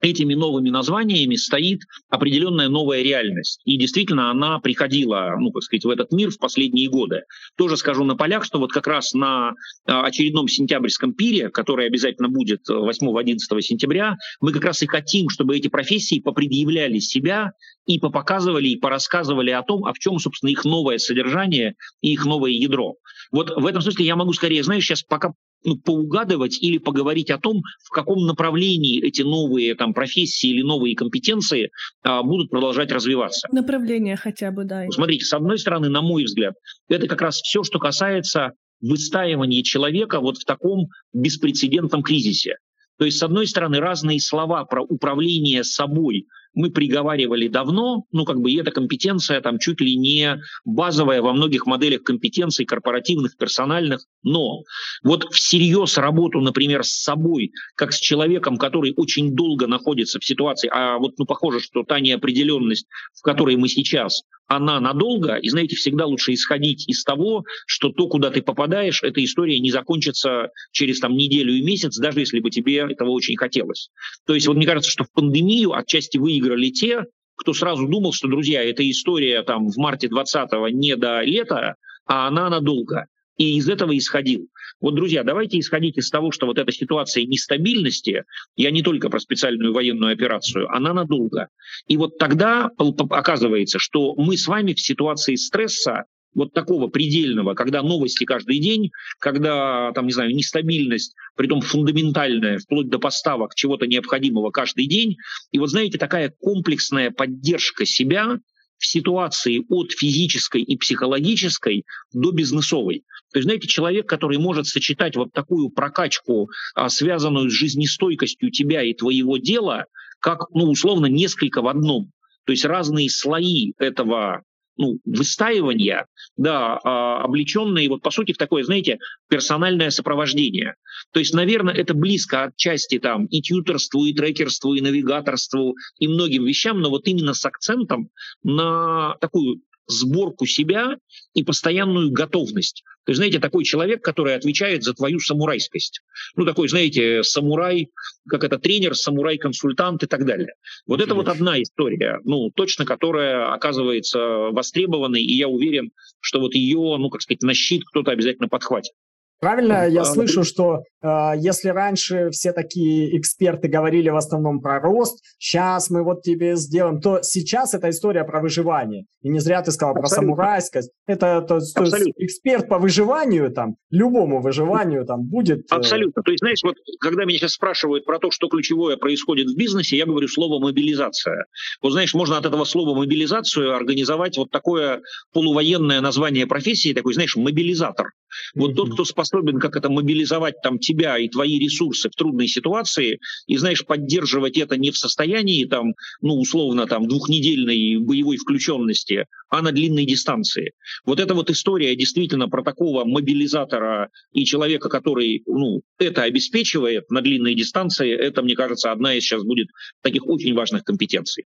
этими 0.00 0.34
новыми 0.34 0.70
названиями 0.70 1.36
стоит 1.36 1.80
определенная 2.08 2.68
новая 2.68 3.02
реальность. 3.02 3.60
И 3.64 3.78
действительно 3.78 4.30
она 4.30 4.58
приходила, 4.58 5.34
ну, 5.38 5.50
так 5.50 5.62
сказать, 5.62 5.84
в 5.84 5.90
этот 5.90 6.12
мир 6.12 6.30
в 6.30 6.38
последние 6.38 6.88
годы. 6.88 7.22
Тоже 7.56 7.76
скажу 7.76 8.04
на 8.04 8.16
полях, 8.16 8.44
что 8.44 8.58
вот 8.58 8.72
как 8.72 8.86
раз 8.86 9.14
на 9.14 9.52
а, 9.86 10.02
очередном 10.02 10.48
сентябрьском 10.48 11.14
пире, 11.14 11.50
который 11.50 11.86
обязательно 11.86 12.28
будет 12.28 12.68
8-11 12.68 13.38
сентября, 13.60 14.16
мы 14.40 14.52
как 14.52 14.64
раз 14.64 14.82
и 14.82 14.86
хотим, 14.86 15.28
чтобы 15.28 15.56
эти 15.56 15.68
профессии 15.68 16.20
попредъявляли 16.20 16.98
себя 16.98 17.52
и 17.86 17.98
попоказывали, 17.98 18.68
и 18.68 18.76
порассказывали 18.76 19.50
о 19.50 19.62
том, 19.62 19.84
а 19.84 19.92
в 19.92 19.98
чем, 19.98 20.18
собственно, 20.18 20.50
их 20.50 20.64
новое 20.64 20.98
содержание 20.98 21.74
и 22.02 22.12
их 22.12 22.24
новое 22.24 22.50
ядро. 22.50 22.94
Вот 23.32 23.50
в 23.50 23.66
этом 23.66 23.80
смысле 23.82 24.04
я 24.04 24.16
могу 24.16 24.32
скорее, 24.32 24.62
знаешь, 24.62 24.84
сейчас 24.84 25.02
пока 25.02 25.32
ну, 25.66 25.76
поугадывать 25.76 26.62
или 26.62 26.78
поговорить 26.78 27.30
о 27.30 27.38
том, 27.38 27.60
в 27.84 27.90
каком 27.90 28.24
направлении 28.24 29.04
эти 29.04 29.22
новые 29.22 29.74
там, 29.74 29.92
профессии 29.92 30.50
или 30.50 30.62
новые 30.62 30.94
компетенции 30.94 31.70
а, 32.02 32.22
будут 32.22 32.50
продолжать 32.50 32.92
развиваться. 32.92 33.48
Направление 33.52 34.16
хотя 34.16 34.52
бы, 34.52 34.64
да. 34.64 34.86
Смотрите, 34.90 35.24
с 35.24 35.32
одной 35.32 35.58
стороны, 35.58 35.88
на 35.88 36.02
мой 36.02 36.24
взгляд, 36.24 36.54
это 36.88 37.08
как 37.08 37.20
раз 37.20 37.40
все, 37.40 37.64
что 37.64 37.80
касается 37.80 38.52
выстаивания 38.80 39.62
человека 39.62 40.20
вот 40.20 40.36
в 40.36 40.44
таком 40.44 40.86
беспрецедентном 41.12 42.02
кризисе. 42.02 42.54
То 42.98 43.04
есть, 43.04 43.18
с 43.18 43.22
одной 43.22 43.46
стороны, 43.46 43.78
разные 43.78 44.20
слова 44.20 44.64
про 44.64 44.82
управление 44.82 45.64
собой 45.64 46.26
мы 46.56 46.70
приговаривали 46.70 47.46
давно, 47.46 48.04
ну 48.10 48.24
как 48.24 48.40
бы 48.40 48.50
и 48.50 48.56
эта 48.56 48.72
компетенция 48.72 49.40
там 49.40 49.58
чуть 49.58 49.80
ли 49.80 49.94
не 49.94 50.40
базовая 50.64 51.22
во 51.22 51.32
многих 51.32 51.66
моделях 51.66 52.02
компетенций 52.02 52.64
корпоративных, 52.64 53.36
персональных, 53.36 54.04
но 54.24 54.62
вот 55.04 55.26
всерьез 55.32 55.98
работу, 55.98 56.40
например, 56.40 56.82
с 56.82 57.02
собой, 57.02 57.52
как 57.76 57.92
с 57.92 58.00
человеком, 58.00 58.56
который 58.56 58.94
очень 58.96 59.36
долго 59.36 59.66
находится 59.66 60.18
в 60.18 60.24
ситуации, 60.24 60.70
а 60.72 60.98
вот 60.98 61.12
ну 61.18 61.26
похоже, 61.26 61.60
что 61.60 61.84
та 61.84 62.00
неопределенность, 62.00 62.86
в 63.14 63.22
которой 63.22 63.56
мы 63.56 63.68
сейчас, 63.68 64.22
она 64.46 64.80
надолго, 64.80 65.36
и 65.36 65.48
знаете, 65.48 65.76
всегда 65.76 66.06
лучше 66.06 66.32
исходить 66.34 66.88
из 66.88 67.02
того, 67.02 67.44
что 67.66 67.90
то, 67.90 68.08
куда 68.08 68.30
ты 68.30 68.42
попадаешь, 68.42 69.02
эта 69.02 69.22
история 69.24 69.58
не 69.60 69.70
закончится 69.70 70.50
через 70.72 71.00
там 71.00 71.16
неделю 71.16 71.52
и 71.52 71.62
месяц, 71.62 71.98
даже 71.98 72.20
если 72.20 72.40
бы 72.40 72.50
тебе 72.50 72.78
этого 72.78 73.10
очень 73.10 73.36
хотелось. 73.36 73.90
То 74.26 74.34
есть 74.34 74.46
вот 74.46 74.56
мне 74.56 74.66
кажется, 74.66 74.90
что 74.90 75.04
в 75.04 75.12
пандемию 75.12 75.72
отчасти 75.72 76.18
выиграли 76.18 76.70
те, 76.70 77.04
кто 77.36 77.52
сразу 77.52 77.86
думал, 77.86 78.12
что, 78.12 78.28
друзья, 78.28 78.62
эта 78.62 78.88
история 78.88 79.42
там 79.42 79.68
в 79.68 79.76
марте 79.76 80.08
20-го 80.08 80.68
не 80.68 80.96
до 80.96 81.22
лета, 81.22 81.76
а 82.06 82.28
она 82.28 82.48
надолго. 82.48 83.06
И 83.36 83.56
из 83.56 83.68
этого 83.68 83.96
исходил. 83.96 84.48
Вот, 84.80 84.94
друзья, 84.94 85.22
давайте 85.22 85.58
исходить 85.58 85.96
из 85.96 86.10
того, 86.10 86.32
что 86.32 86.46
вот 86.46 86.58
эта 86.58 86.72
ситуация 86.72 87.24
нестабильности, 87.24 88.24
я 88.56 88.70
не 88.70 88.82
только 88.82 89.08
про 89.08 89.18
специальную 89.20 89.72
военную 89.72 90.12
операцию, 90.12 90.68
она 90.74 90.92
надолго. 90.92 91.48
И 91.86 91.96
вот 91.96 92.18
тогда 92.18 92.70
оказывается, 93.10 93.78
что 93.78 94.14
мы 94.16 94.36
с 94.36 94.46
вами 94.46 94.74
в 94.74 94.80
ситуации 94.80 95.34
стресса, 95.36 96.04
вот 96.34 96.52
такого 96.52 96.88
предельного, 96.88 97.54
когда 97.54 97.82
новости 97.82 98.24
каждый 98.24 98.58
день, 98.60 98.90
когда, 99.18 99.90
там, 99.94 100.06
не 100.06 100.12
знаю, 100.12 100.34
нестабильность, 100.34 101.14
притом 101.34 101.62
фундаментальная, 101.62 102.58
вплоть 102.58 102.88
до 102.88 102.98
поставок 102.98 103.54
чего-то 103.54 103.86
необходимого 103.86 104.50
каждый 104.50 104.86
день. 104.86 105.16
И 105.50 105.58
вот, 105.58 105.70
знаете, 105.70 105.96
такая 105.96 106.30
комплексная 106.38 107.10
поддержка 107.10 107.86
себя 107.86 108.38
в 108.78 108.86
ситуации 108.86 109.62
от 109.68 109.92
физической 109.92 110.62
и 110.62 110.76
психологической 110.76 111.84
до 112.12 112.32
бизнесовой. 112.32 113.04
То 113.32 113.38
есть, 113.38 113.44
знаете, 113.44 113.68
человек, 113.68 114.08
который 114.08 114.38
может 114.38 114.66
сочетать 114.66 115.16
вот 115.16 115.32
такую 115.32 115.70
прокачку, 115.70 116.48
а, 116.74 116.88
связанную 116.88 117.50
с 117.50 117.52
жизнестойкостью 117.52 118.50
тебя 118.50 118.82
и 118.82 118.94
твоего 118.94 119.36
дела, 119.38 119.86
как, 120.20 120.50
ну, 120.50 120.70
условно, 120.70 121.06
несколько 121.06 121.62
в 121.62 121.68
одном. 121.68 122.10
То 122.44 122.52
есть 122.52 122.64
разные 122.64 123.10
слои 123.10 123.72
этого 123.78 124.42
ну, 124.76 124.98
выстаивания, 125.04 126.06
да, 126.36 126.78
а, 126.82 127.22
облеченные 127.22 127.88
вот 127.88 128.02
по 128.02 128.10
сути 128.10 128.32
в 128.32 128.38
такое, 128.38 128.62
знаете, 128.64 128.98
персональное 129.28 129.90
сопровождение. 129.90 130.74
То 131.12 131.20
есть, 131.20 131.34
наверное, 131.34 131.74
это 131.74 131.94
близко 131.94 132.44
от 132.44 132.56
части 132.56 132.98
там 132.98 133.26
и 133.26 133.40
тьютерству, 133.40 134.04
и 134.04 134.12
трекерству, 134.12 134.74
и 134.74 134.80
навигаторству, 134.80 135.74
и 135.98 136.08
многим 136.08 136.44
вещам, 136.44 136.80
но 136.80 136.90
вот 136.90 137.06
именно 137.06 137.34
с 137.34 137.44
акцентом 137.44 138.10
на 138.42 139.16
такую 139.20 139.60
сборку 139.86 140.46
себя 140.46 140.96
и 141.34 141.44
постоянную 141.44 142.10
готовность. 142.10 142.82
То 143.04 143.10
есть, 143.10 143.18
знаете, 143.18 143.38
такой 143.38 143.64
человек, 143.64 144.02
который 144.02 144.34
отвечает 144.34 144.82
за 144.82 144.92
твою 144.92 145.20
самурайскость. 145.20 146.00
Ну, 146.34 146.44
такой, 146.44 146.68
знаете, 146.68 147.22
самурай, 147.22 147.90
как 148.28 148.42
это 148.42 148.58
тренер, 148.58 148.96
самурай-консультант 148.96 150.02
и 150.02 150.06
так 150.06 150.26
далее. 150.26 150.54
Вот 150.86 151.00
это 151.00 151.14
вот 151.14 151.28
одна 151.28 151.62
история, 151.62 152.18
ну, 152.24 152.50
точно, 152.50 152.84
которая 152.84 153.52
оказывается 153.54 154.18
востребованной, 154.50 155.22
и 155.22 155.36
я 155.36 155.46
уверен, 155.46 155.92
что 156.20 156.40
вот 156.40 156.54
ее, 156.54 156.96
ну, 156.98 157.08
как 157.08 157.22
сказать, 157.22 157.42
на 157.42 157.54
щит 157.54 157.84
кто-то 157.84 158.10
обязательно 158.10 158.48
подхватит. 158.48 158.92
Правильно 159.38 159.86
я 159.86 160.04
слышу, 160.04 160.44
что 160.44 160.80
э, 161.02 161.32
если 161.36 161.68
раньше 161.68 162.30
все 162.30 162.52
такие 162.52 163.18
эксперты 163.18 163.68
говорили 163.68 164.08
в 164.08 164.16
основном 164.16 164.60
про 164.60 164.80
рост, 164.80 165.22
сейчас 165.38 165.90
мы 165.90 166.02
вот 166.02 166.22
тебе 166.22 166.56
сделаем, 166.56 167.00
то 167.00 167.20
сейчас 167.22 167.74
это 167.74 167.90
история 167.90 168.24
про 168.24 168.40
выживание. 168.40 169.04
И 169.22 169.28
не 169.28 169.40
зря 169.40 169.60
ты 169.60 169.72
сказал 169.72 169.94
Абсолютно. 169.94 170.08
про 170.08 170.36
самурайскость. 170.36 170.90
Это 171.06 171.42
то, 171.42 171.58
то 171.58 171.84
есть 171.84 172.12
эксперт 172.16 172.68
по 172.68 172.78
выживанию, 172.78 173.50
там, 173.50 173.76
любому 173.90 174.40
выживанию 174.40 175.04
там 175.04 175.24
будет... 175.24 175.70
Э... 175.70 175.76
Абсолютно. 175.76 176.22
То 176.22 176.30
есть, 176.30 176.40
знаешь, 176.40 176.60
вот 176.62 176.76
когда 177.00 177.24
меня 177.24 177.38
сейчас 177.38 177.52
спрашивают 177.52 178.06
про 178.06 178.18
то, 178.18 178.30
что 178.30 178.48
ключевое 178.48 178.96
происходит 178.96 179.48
в 179.48 179.56
бизнесе, 179.56 179.98
я 179.98 180.06
говорю 180.06 180.28
слово 180.28 180.58
мобилизация. 180.60 181.44
Вот 181.82 181.90
знаешь, 181.92 182.14
можно 182.14 182.38
от 182.38 182.46
этого 182.46 182.64
слова 182.64 182.96
мобилизацию 182.96 183.74
организовать 183.74 184.38
вот 184.38 184.50
такое 184.50 185.02
полувоенное 185.32 186.00
название 186.00 186.46
профессии, 186.46 186.94
такой, 186.94 187.12
знаешь, 187.12 187.36
мобилизатор. 187.36 188.12
Вот 188.54 188.70
mm-hmm. 188.70 188.74
тот, 188.74 188.92
кто 188.94 189.04
способен 189.04 189.58
как 189.58 189.76
это 189.76 189.90
мобилизовать 189.90 190.62
там 190.62 190.78
тебя 190.78 191.18
и 191.18 191.28
твои 191.28 191.58
ресурсы 191.58 192.08
в 192.08 192.14
трудной 192.14 192.48
ситуации, 192.48 193.20
и, 193.46 193.56
знаешь, 193.56 193.84
поддерживать 193.84 194.56
это 194.56 194.76
не 194.76 194.90
в 194.90 194.96
состоянии 194.96 195.64
там, 195.64 195.94
ну, 196.22 196.38
условно, 196.38 196.86
там, 196.86 197.06
двухнедельной 197.06 197.98
боевой 197.98 198.38
включенности, 198.38 199.26
а 199.48 199.62
на 199.62 199.72
длинной 199.72 200.06
дистанции. 200.06 200.72
Вот 201.04 201.20
эта 201.20 201.34
вот 201.34 201.50
история 201.50 201.94
действительно 201.94 202.48
про 202.48 202.62
такого 202.62 203.04
мобилизатора 203.04 204.10
и 204.32 204.44
человека, 204.44 204.88
который, 204.88 205.42
ну, 205.46 205.82
это 205.98 206.22
обеспечивает 206.22 207.10
на 207.10 207.20
длинной 207.20 207.54
дистанции, 207.54 208.10
это, 208.10 208.42
мне 208.42 208.54
кажется, 208.54 208.92
одна 208.92 209.14
из 209.14 209.26
сейчас 209.26 209.42
будет 209.42 209.68
таких 210.02 210.26
очень 210.26 210.54
важных 210.54 210.84
компетенций. 210.84 211.44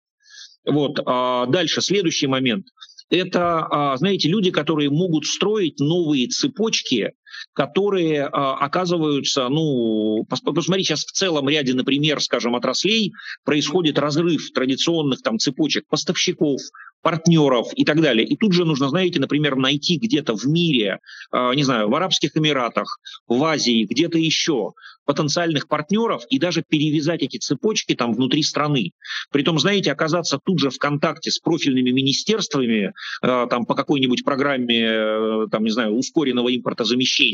Вот. 0.66 1.00
А 1.06 1.46
дальше, 1.46 1.80
следующий 1.80 2.26
момент 2.26 2.66
это, 3.10 3.66
а, 3.70 3.96
знаете, 3.96 4.28
люди, 4.28 4.50
которые 4.50 4.90
могут 4.90 5.24
строить 5.24 5.80
новые 5.80 6.28
цепочки, 6.28 7.12
которые 7.54 8.24
а, 8.24 8.54
оказываются, 8.54 9.48
ну, 9.48 10.24
посмотри, 10.28 10.84
сейчас 10.84 11.00
в 11.00 11.12
целом 11.12 11.48
ряде, 11.48 11.74
например, 11.74 12.20
скажем, 12.20 12.54
отраслей 12.54 13.12
происходит 13.44 13.98
разрыв 13.98 14.50
традиционных 14.52 15.22
там 15.22 15.38
цепочек 15.38 15.84
поставщиков, 15.88 16.60
партнеров 17.02 17.68
и 17.74 17.84
так 17.84 18.00
далее. 18.00 18.26
И 18.26 18.36
тут 18.36 18.52
же 18.52 18.64
нужно, 18.64 18.88
знаете, 18.88 19.20
например, 19.20 19.56
найти 19.56 19.98
где-то 19.98 20.36
в 20.36 20.44
мире, 20.46 20.98
э, 21.32 21.54
не 21.54 21.62
знаю, 21.62 21.88
в 21.88 21.94
Арабских 21.94 22.36
Эмиратах, 22.36 22.98
в 23.26 23.42
Азии, 23.44 23.86
где-то 23.88 24.18
еще 24.18 24.72
потенциальных 25.08 25.68
партнеров 25.68 26.22
и 26.28 26.38
даже 26.38 26.62
перевязать 26.68 27.22
эти 27.22 27.38
цепочки 27.38 27.94
там 27.94 28.12
внутри 28.12 28.42
страны. 28.42 28.90
Притом, 29.32 29.58
знаете, 29.58 29.90
оказаться 29.90 30.38
тут 30.44 30.58
же 30.58 30.68
в 30.68 30.76
контакте 30.78 31.30
с 31.30 31.38
профильными 31.38 31.90
министерствами 31.90 32.92
э, 33.22 33.46
там 33.48 33.64
по 33.64 33.74
какой-нибудь 33.74 34.24
программе, 34.24 34.82
э, 34.82 35.46
там, 35.50 35.64
не 35.64 35.70
знаю, 35.70 35.94
ускоренного 35.94 36.54
импортозамещения, 36.54 37.27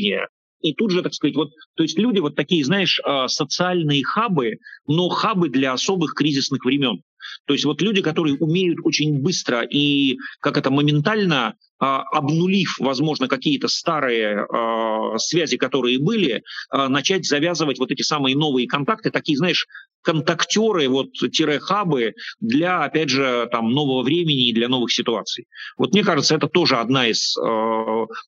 и 0.61 0.73
тут 0.73 0.91
же, 0.91 1.03
так 1.03 1.13
сказать, 1.13 1.35
вот, 1.35 1.49
то 1.75 1.83
есть 1.83 1.97
люди 1.99 2.19
вот 2.19 2.35
такие, 2.35 2.63
знаешь, 2.63 2.99
социальные 3.27 4.03
хабы, 4.03 4.53
но 4.87 5.09
хабы 5.09 5.49
для 5.49 5.73
особых 5.73 6.15
кризисных 6.15 6.65
времен. 6.65 7.03
То 7.45 7.53
есть 7.53 7.65
вот 7.65 7.81
люди, 7.81 8.01
которые 8.01 8.35
умеют 8.37 8.79
очень 8.83 9.21
быстро 9.21 9.61
и 9.61 10.17
как 10.39 10.57
это 10.57 10.71
моментально 10.71 11.55
а, 11.79 12.03
обнулив, 12.11 12.77
возможно, 12.79 13.27
какие-то 13.27 13.67
старые 13.67 14.45
э, 14.45 15.17
связи, 15.17 15.57
которые 15.57 15.99
были, 15.99 16.43
начать 16.71 17.25
завязывать 17.25 17.79
вот 17.79 17.91
эти 17.91 18.01
самые 18.01 18.35
новые 18.35 18.67
контакты, 18.67 19.11
такие, 19.11 19.37
знаешь, 19.37 19.67
контактеры, 20.05 20.87
вот 20.87 21.11
тире-хабы 21.13 22.13
для, 22.39 22.83
опять 22.83 23.09
же, 23.09 23.47
там, 23.51 23.71
нового 23.71 24.03
времени 24.03 24.49
и 24.49 24.53
для 24.53 24.69
новых 24.69 24.91
ситуаций. 24.91 25.47
Вот 25.77 25.93
мне 25.93 26.03
кажется, 26.03 26.35
это 26.35 26.47
тоже 26.47 26.77
одна 26.77 27.07
из, 27.07 27.35
э, 27.37 27.41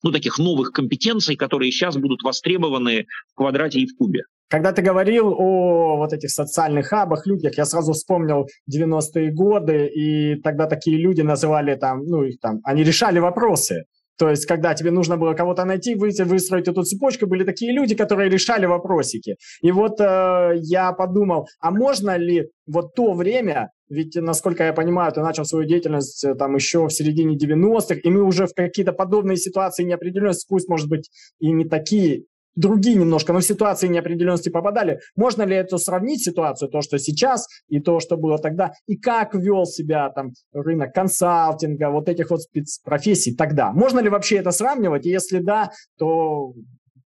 ну, 0.04 0.12
таких 0.12 0.40
новых 0.40 0.72
компетенций, 0.72 1.36
которые 1.36 1.72
сейчас 1.72 1.96
будут 1.98 2.24
востребованы 2.24 3.06
в 3.34 3.38
квадрате 3.38 3.80
и 3.80 3.88
в 3.88 3.96
кубе. 3.96 4.24
Когда 4.50 4.72
ты 4.72 4.82
говорил 4.82 5.34
о 5.38 5.98
вот 5.98 6.14
этих 6.14 6.30
социальных 6.30 6.88
хабах, 6.88 7.28
людях, 7.28 7.58
я 7.58 7.66
сразу 7.66 7.92
вспомнил 7.92 8.48
90-е 8.72 9.32
годы, 9.32 9.88
и 9.88 10.42
тогда 10.42 10.68
такие 10.68 10.98
люди 10.98 11.22
называли 11.22 11.76
там, 11.76 12.04
ну, 12.06 12.24
их 12.24 12.40
там, 12.40 12.60
они 12.64 12.84
решали 12.84 13.20
вопросы. 13.20 13.84
То 14.18 14.30
есть, 14.30 14.46
когда 14.46 14.74
тебе 14.74 14.92
нужно 14.92 15.18
было 15.18 15.34
кого-то 15.34 15.64
найти, 15.66 15.96
выйти, 15.96 16.24
выстроить 16.24 16.68
эту 16.68 16.84
цепочку, 16.84 17.28
были 17.28 17.44
такие 17.44 17.72
люди, 17.72 17.96
которые 17.96 18.30
решали 18.30 18.66
вопросики. 18.66 19.36
И 19.62 19.72
вот 19.72 20.00
э, 20.00 20.54
я 20.56 20.92
подумал, 20.92 21.48
а 21.60 21.72
можно 21.72 22.18
ли 22.18 22.50
вот 22.66 22.96
то 22.96 23.14
время, 23.14 23.72
ведь, 23.90 24.16
насколько 24.16 24.64
я 24.64 24.74
понимаю, 24.74 25.12
ты 25.12 25.22
начал 25.22 25.46
свою 25.46 25.66
деятельность 25.66 26.24
э, 26.24 26.34
там 26.36 26.56
еще 26.56 26.88
в 26.88 26.90
середине 26.90 27.38
90-х, 27.38 27.96
и 28.04 28.10
мы 28.10 28.24
уже 28.24 28.48
в 28.48 28.54
какие-то 28.56 28.92
подобные 28.92 29.38
ситуации 29.38 29.84
неопределенности, 29.84 30.48
пусть, 30.50 30.68
может 30.68 30.90
быть, 30.90 31.10
и 31.40 31.52
не 31.52 31.66
такие 31.66 32.26
другие 32.58 32.98
немножко, 32.98 33.32
но 33.32 33.40
в 33.40 33.46
ситуации 33.46 33.88
неопределенности 33.88 34.50
попадали. 34.50 35.00
Можно 35.16 35.44
ли 35.44 35.56
это 35.56 35.78
сравнить 35.78 36.24
ситуацию, 36.24 36.70
то, 36.70 36.82
что 36.82 36.98
сейчас 36.98 37.48
и 37.70 37.80
то, 37.80 38.00
что 38.00 38.18
было 38.18 38.38
тогда, 38.38 38.74
и 38.88 38.98
как 38.98 39.36
вел 39.36 39.66
себя 39.66 40.10
там 40.10 40.32
рынок 40.52 40.94
консалтинга, 40.94 41.90
вот 41.92 42.10
этих 42.10 42.32
вот 42.32 42.42
спецпрофессий 42.42 43.36
тогда? 43.36 43.72
Можно 43.72 44.00
ли 44.00 44.10
вообще 44.10 44.38
это 44.38 44.52
сравнивать? 44.52 45.06
И 45.06 45.10
если 45.10 45.40
да, 45.40 45.72
то 45.98 46.54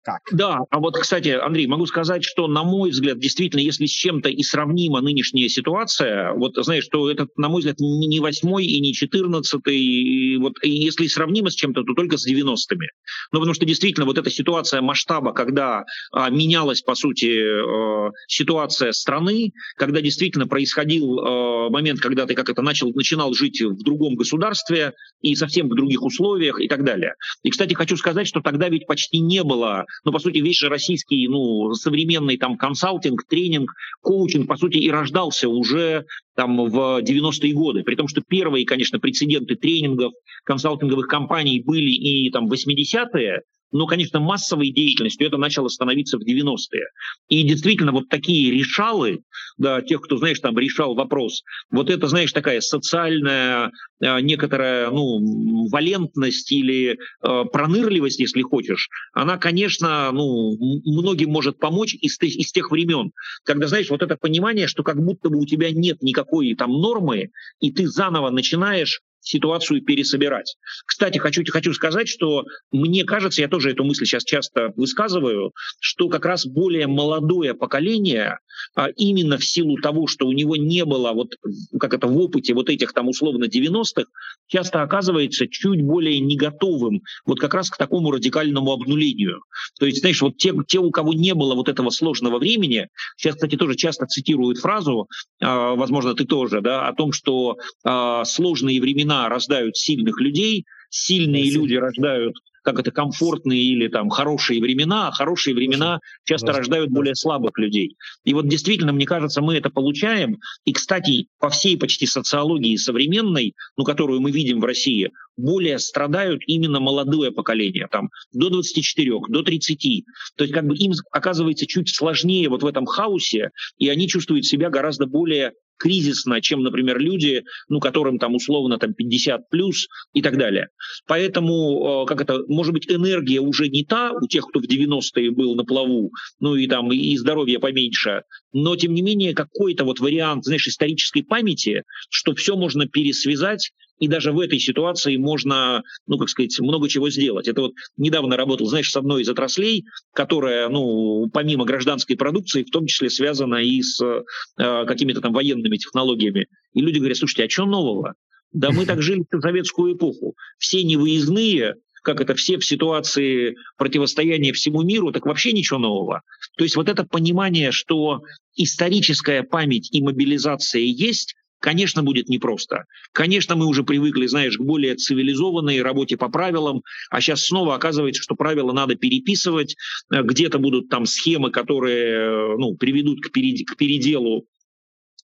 как. 0.07 0.21
Да, 0.31 0.59
а 0.69 0.79
вот, 0.79 0.97
кстати, 0.97 1.29
Андрей, 1.29 1.67
могу 1.67 1.85
сказать, 1.85 2.23
что, 2.23 2.47
на 2.47 2.63
мой 2.63 2.91
взгляд, 2.91 3.19
действительно, 3.19 3.59
если 3.59 3.87
с 3.87 3.91
чем-то 3.91 4.29
и 4.29 4.41
сравнима 4.41 5.01
нынешняя 5.01 5.49
ситуация, 5.49 6.31
вот, 6.33 6.53
знаешь, 6.55 6.85
что 6.85 7.11
это, 7.11 7.27
на 7.35 7.49
мой 7.49 7.59
взгляд, 7.59 7.75
не 7.79 8.19
восьмой 8.21 8.65
и 8.65 8.79
не 8.79 8.93
четырнадцатый, 8.93 9.77
и 9.77 10.37
вот 10.37 10.53
и 10.63 10.69
если 10.69 11.07
сравнимо 11.07 11.49
с 11.49 11.55
чем-то, 11.55 11.83
то 11.83 11.93
только 11.93 12.17
с 12.17 12.25
90-ми. 12.25 12.87
Ну, 13.33 13.39
потому 13.39 13.53
что 13.53 13.65
действительно 13.65 14.05
вот 14.05 14.17
эта 14.17 14.29
ситуация 14.29 14.81
масштаба, 14.81 15.33
когда 15.33 15.83
а, 16.13 16.29
менялась, 16.29 16.81
по 16.81 16.95
сути, 16.95 17.41
а, 17.41 18.11
ситуация 18.27 18.93
страны, 18.93 19.51
когда 19.75 19.99
действительно 19.99 20.47
происходил 20.47 21.19
а, 21.19 21.69
момент, 21.69 21.99
когда 21.99 22.25
ты 22.25 22.33
как 22.33 22.49
это 22.49 22.61
начал, 22.61 22.93
начинал 22.93 23.33
жить 23.33 23.61
в 23.61 23.83
другом 23.83 24.15
государстве 24.15 24.93
и 25.21 25.35
совсем 25.35 25.67
в 25.67 25.75
других 25.75 26.01
условиях 26.01 26.61
и 26.61 26.69
так 26.69 26.85
далее. 26.85 27.15
И, 27.43 27.49
кстати, 27.49 27.73
хочу 27.73 27.97
сказать, 27.97 28.27
что 28.27 28.39
тогда 28.39 28.69
ведь 28.69 28.87
почти 28.87 29.19
не 29.19 29.43
было 29.43 29.85
ну, 30.03 30.11
по 30.11 30.19
сути, 30.19 30.39
весь 30.39 30.57
же 30.57 30.69
российский, 30.69 31.27
ну, 31.27 31.73
современный 31.73 32.37
там 32.37 32.57
консалтинг, 32.57 33.23
тренинг, 33.27 33.71
коучинг, 34.01 34.47
по 34.47 34.57
сути, 34.57 34.77
и 34.77 34.89
рождался 34.89 35.49
уже 35.49 36.05
там 36.35 36.57
в 36.69 37.01
90-е 37.01 37.53
годы. 37.53 37.83
При 37.83 37.95
том, 37.95 38.07
что 38.07 38.21
первые, 38.21 38.65
конечно, 38.65 38.99
прецеденты 38.99 39.55
тренингов, 39.55 40.13
консалтинговых 40.45 41.07
компаний 41.07 41.61
были 41.65 41.91
и 41.91 42.29
там 42.31 42.47
80-е, 42.49 43.41
но, 43.71 43.85
конечно, 43.85 44.19
массовой 44.19 44.71
деятельностью 44.71 45.27
это 45.27 45.37
начало 45.37 45.67
становиться 45.67 46.17
в 46.17 46.21
90-е. 46.21 46.85
И 47.29 47.43
действительно, 47.43 47.91
вот 47.91 48.09
такие 48.09 48.51
решалы, 48.51 49.21
да, 49.57 49.81
тех, 49.81 50.01
кто, 50.01 50.17
знаешь, 50.17 50.39
там 50.39 50.57
решал 50.57 50.95
вопрос, 50.95 51.43
вот 51.71 51.89
это, 51.89 52.07
знаешь, 52.07 52.31
такая 52.31 52.61
социальная 52.61 53.71
э, 54.01 54.21
некоторая, 54.21 54.89
ну, 54.91 55.67
валентность 55.69 56.51
или 56.51 56.97
э, 56.97 57.43
пронырливость, 57.51 58.19
если 58.19 58.41
хочешь, 58.41 58.89
она, 59.13 59.37
конечно, 59.37 60.11
ну, 60.11 60.55
многим 60.85 61.29
может 61.29 61.59
помочь 61.59 61.95
из, 61.95 62.17
из 62.21 62.51
тех 62.51 62.71
времен, 62.71 63.11
когда, 63.43 63.67
знаешь, 63.67 63.89
вот 63.89 64.01
это 64.01 64.15
понимание, 64.15 64.67
что 64.67 64.83
как 64.83 64.97
будто 65.03 65.29
бы 65.29 65.39
у 65.39 65.45
тебя 65.45 65.71
нет 65.71 66.01
никакой 66.01 66.55
там 66.55 66.71
нормы, 66.71 67.31
и 67.59 67.71
ты 67.71 67.87
заново 67.87 68.29
начинаешь 68.29 69.01
ситуацию 69.21 69.81
пересобирать. 69.81 70.55
Кстати, 70.85 71.17
хочу, 71.17 71.43
хочу 71.49 71.73
сказать, 71.73 72.07
что 72.07 72.43
мне 72.71 73.03
кажется, 73.03 73.41
я 73.41 73.47
тоже 73.47 73.71
эту 73.71 73.83
мысль 73.83 74.05
сейчас 74.05 74.23
часто 74.23 74.71
высказываю, 74.75 75.51
что 75.79 76.09
как 76.09 76.25
раз 76.25 76.45
более 76.45 76.87
молодое 76.87 77.53
поколение, 77.53 78.39
а 78.75 78.89
именно 78.89 79.37
в 79.37 79.45
силу 79.45 79.77
того, 79.77 80.07
что 80.07 80.27
у 80.27 80.31
него 80.31 80.55
не 80.55 80.85
было 80.85 81.13
вот 81.13 81.33
как 81.79 81.93
это 81.93 82.07
в 82.07 82.17
опыте 82.17 82.53
вот 82.53 82.69
этих 82.69 82.93
там 82.93 83.07
условно 83.07 83.45
90-х, 83.45 84.05
часто 84.47 84.81
оказывается 84.81 85.47
чуть 85.47 85.81
более 85.81 86.19
не 86.19 86.37
готовым 86.37 87.01
вот 87.25 87.39
как 87.39 87.53
раз 87.53 87.69
к 87.69 87.77
такому 87.77 88.11
радикальному 88.11 88.71
обнулению. 88.71 89.41
То 89.79 89.85
есть, 89.85 89.99
знаешь, 89.99 90.21
вот 90.21 90.37
те, 90.37 90.53
те 90.67 90.79
у 90.79 90.91
кого 90.91 91.13
не 91.13 91.33
было 91.33 91.55
вот 91.55 91.69
этого 91.69 91.89
сложного 91.89 92.39
времени, 92.39 92.87
сейчас, 93.17 93.35
кстати, 93.35 93.55
тоже 93.55 93.75
часто 93.75 94.05
цитируют 94.05 94.59
фразу, 94.59 95.07
э, 95.41 95.45
возможно, 95.45 96.13
ты 96.13 96.25
тоже, 96.25 96.61
да, 96.61 96.87
о 96.87 96.93
том, 96.93 97.11
что 97.11 97.57
э, 97.83 98.21
сложные 98.25 98.81
времена 98.81 99.06
рождают 99.29 99.77
сильных 99.77 100.19
людей, 100.19 100.65
сильные 100.89 101.49
люди 101.51 101.75
рождают 101.75 102.35
как 102.67 102.81
это, 102.81 102.91
комфортные 102.91 103.61
или 103.61 103.87
там 103.87 104.09
хорошие 104.09 104.59
времена, 104.59 105.07
а 105.07 105.11
хорошие 105.13 105.55
времена 105.55 106.01
часто 106.25 106.51
рождают 106.51 106.89
более 106.89 107.15
слабых 107.15 107.57
людей. 107.57 107.95
И 108.25 108.33
вот 108.33 108.49
действительно, 108.49 108.91
мне 108.91 109.05
кажется, 109.05 109.41
мы 109.41 109.55
это 109.55 109.69
получаем. 109.69 110.39
И, 110.65 110.73
кстати, 110.73 111.27
по 111.39 111.47
всей 111.47 111.77
почти 111.77 112.05
социологии 112.05 112.75
современной, 112.75 113.53
ну, 113.77 113.85
которую 113.85 114.19
мы 114.19 114.31
видим 114.31 114.59
в 114.59 114.65
России, 114.65 115.11
более 115.37 115.79
страдают 115.79 116.41
именно 116.45 116.81
молодое 116.81 117.31
поколение, 117.31 117.87
там, 117.89 118.09
до 118.33 118.49
24, 118.49 119.11
до 119.29 119.43
30. 119.43 120.03
То 120.35 120.43
есть 120.43 120.53
как 120.53 120.65
бы 120.65 120.75
им 120.75 120.91
оказывается 121.13 121.65
чуть 121.67 121.95
сложнее 121.95 122.49
вот 122.49 122.63
в 122.63 122.67
этом 122.67 122.85
хаосе, 122.85 123.51
и 123.77 123.87
они 123.87 124.09
чувствуют 124.09 124.45
себя 124.45 124.69
гораздо 124.69 125.05
более 125.05 125.53
кризисно, 125.77 126.41
чем, 126.41 126.63
например, 126.63 126.99
люди, 126.99 127.43
ну, 127.69 127.79
которым 127.79 128.19
там 128.19 128.35
условно 128.35 128.77
там 128.77 128.93
50 128.93 129.49
плюс 129.49 129.87
и 130.13 130.21
так 130.21 130.37
далее. 130.37 130.67
Поэтому, 131.07 132.03
э, 132.03 132.05
как 132.07 132.21
это, 132.21 132.39
может 132.47 132.73
быть, 132.73 132.89
энергия 132.91 133.39
уже 133.39 133.69
не 133.69 133.83
та 133.83 134.11
у 134.11 134.27
тех, 134.27 134.45
кто 134.45 134.59
в 134.59 134.65
90-е 134.65 135.31
был 135.31 135.55
на 135.55 135.63
плаву, 135.63 136.11
ну 136.39 136.55
и 136.55 136.67
там 136.67 136.91
и 136.91 137.17
здоровье 137.17 137.59
поменьше, 137.59 138.23
но 138.59 138.75
тем 138.75 138.95
не 138.95 139.03
менее 139.03 139.35
какой-то 139.35 139.85
вот 139.85 139.99
вариант, 139.99 140.45
знаешь, 140.45 140.67
исторической 140.67 141.21
памяти, 141.21 141.83
что 142.09 142.33
все 142.33 142.55
можно 142.55 142.87
пересвязать 142.87 143.71
и 143.99 144.07
даже 144.07 144.31
в 144.31 144.39
этой 144.39 144.57
ситуации 144.57 145.17
можно, 145.17 145.83
ну, 146.07 146.17
как 146.17 146.29
сказать, 146.29 146.59
много 146.59 146.89
чего 146.89 147.11
сделать. 147.11 147.47
Это 147.47 147.61
вот 147.61 147.73
недавно 147.97 148.35
работал, 148.35 148.65
знаешь, 148.65 148.91
с 148.91 148.95
одной 148.95 149.21
из 149.21 149.29
отраслей, 149.29 149.85
которая, 150.11 150.69
ну, 150.69 151.29
помимо 151.31 151.65
гражданской 151.65 152.17
продукции, 152.17 152.63
в 152.63 152.71
том 152.71 152.87
числе 152.87 153.11
связана 153.11 153.57
и 153.57 153.79
с 153.83 154.01
э, 154.01 154.23
какими-то 154.57 155.21
там 155.21 155.33
военными 155.33 155.77
технологиями. 155.77 156.47
И 156.73 156.81
люди 156.81 156.97
говорят, 156.97 157.17
слушайте, 157.17 157.43
а 157.43 157.49
что 157.49 157.65
нового? 157.65 158.15
Да 158.53 158.71
мы 158.71 158.87
так 158.87 159.01
жили 159.03 159.23
в 159.31 159.39
советскую 159.39 159.95
эпоху. 159.95 160.35
Все 160.57 160.81
невыездные, 160.81 161.75
как 162.07 162.21
это 162.21 162.35
все 162.35 162.57
в 162.57 162.63
ситуации 162.63 163.57
противостояния 163.77 164.53
всему 164.53 164.81
миру, 164.81 165.11
так 165.11 165.25
вообще 165.25 165.51
ничего 165.51 165.77
нового. 165.77 166.21
То 166.57 166.63
есть 166.63 166.77
вот 166.77 166.87
это 166.87 167.03
понимание, 167.03 167.73
что 167.73 168.21
историческая 168.55 169.43
память 169.43 169.89
и 169.91 170.01
мобилизация 170.01 170.81
есть, 170.81 171.35
Конечно, 171.59 172.03
будет 172.03 172.29
непросто. 172.29 172.83
Конечно, 173.13 173.55
мы 173.55 173.65
уже 173.65 173.83
привыкли, 173.83 174.27
знаешь, 174.27 174.57
к 174.57 174.61
более 174.61 174.93
цивилизованной 174.93 175.81
работе 175.81 176.15
по 176.15 176.29
правилам, 176.29 176.83
а 177.09 177.19
сейчас 177.19 177.45
снова 177.45 177.73
оказывается, 177.73 178.21
что 178.21 178.35
правила 178.35 178.73
надо 178.73 178.93
переписывать, 178.93 179.75
э, 180.13 180.21
где-то 180.21 180.59
будут 180.59 180.89
там 180.89 181.07
схемы, 181.07 181.49
которые 181.49 182.11
э, 182.11 182.57
ну, 182.59 182.75
приведут 182.75 183.21
к, 183.21 183.31
переделу 183.31 184.45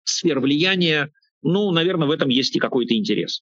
сфер 0.04 0.40
влияния. 0.40 1.12
Ну, 1.42 1.72
наверное, 1.72 2.08
в 2.08 2.12
этом 2.12 2.30
есть 2.30 2.56
и 2.56 2.60
какой-то 2.60 2.94
интерес. 2.94 3.42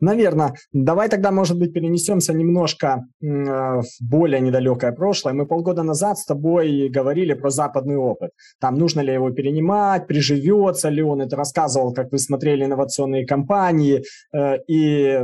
Наверное. 0.00 0.54
Давай 0.72 1.08
тогда, 1.08 1.30
может 1.30 1.58
быть, 1.58 1.72
перенесемся 1.72 2.32
немножко 2.34 3.04
э, 3.22 3.26
в 3.26 3.84
более 4.00 4.40
недалекое 4.40 4.92
прошлое. 4.92 5.34
Мы 5.34 5.46
полгода 5.46 5.82
назад 5.82 6.18
с 6.18 6.24
тобой 6.24 6.88
говорили 6.88 7.34
про 7.34 7.50
западный 7.50 7.96
опыт. 7.96 8.30
Там 8.60 8.74
нужно 8.74 9.00
ли 9.00 9.12
его 9.12 9.30
перенимать, 9.30 10.06
приживется 10.06 10.88
ли 10.88 11.02
он. 11.02 11.22
Это 11.22 11.36
рассказывал, 11.36 11.94
как 11.94 12.12
вы 12.12 12.18
смотрели 12.18 12.64
инновационные 12.64 13.26
компании. 13.26 14.02
Э, 14.34 14.58
и 14.66 15.20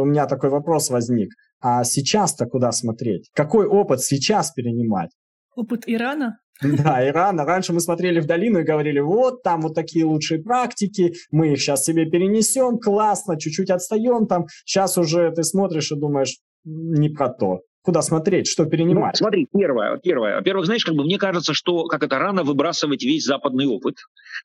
у 0.00 0.04
меня 0.04 0.26
такой 0.26 0.50
вопрос 0.50 0.90
возник. 0.90 1.30
А 1.60 1.82
сейчас-то 1.84 2.46
куда 2.46 2.72
смотреть? 2.72 3.30
Какой 3.34 3.66
опыт 3.66 4.00
сейчас 4.00 4.52
перенимать? 4.52 5.10
Опыт 5.56 5.84
Ирана? 5.86 6.38
Да, 6.62 7.06
Иран. 7.06 7.40
Раньше 7.40 7.72
мы 7.72 7.80
смотрели 7.80 8.20
в 8.20 8.26
долину 8.26 8.60
и 8.60 8.64
говорили, 8.64 9.00
вот 9.00 9.42
там 9.42 9.60
вот 9.62 9.74
такие 9.74 10.04
лучшие 10.04 10.42
практики, 10.42 11.14
мы 11.30 11.52
их 11.52 11.60
сейчас 11.60 11.84
себе 11.84 12.06
перенесем, 12.06 12.78
классно, 12.78 13.38
чуть-чуть 13.38 13.70
отстаем 13.70 14.26
там. 14.26 14.46
Сейчас 14.64 14.96
уже 14.98 15.30
ты 15.32 15.42
смотришь 15.42 15.92
и 15.92 15.96
думаешь, 15.96 16.38
не 16.64 17.08
про 17.08 17.28
то 17.28 17.60
куда 17.84 18.00
смотреть, 18.00 18.48
что 18.48 18.64
перенимать? 18.64 19.12
Ну, 19.12 19.18
смотри, 19.18 19.46
первое, 19.52 19.98
первое. 19.98 20.36
Во-первых, 20.36 20.64
знаешь, 20.64 20.84
как 20.84 20.94
бы 20.94 21.04
мне 21.04 21.18
кажется, 21.18 21.52
что 21.52 21.84
как 21.84 22.02
это 22.02 22.18
рано 22.18 22.42
выбрасывать 22.42 23.02
весь 23.02 23.24
западный 23.24 23.66
опыт. 23.66 23.96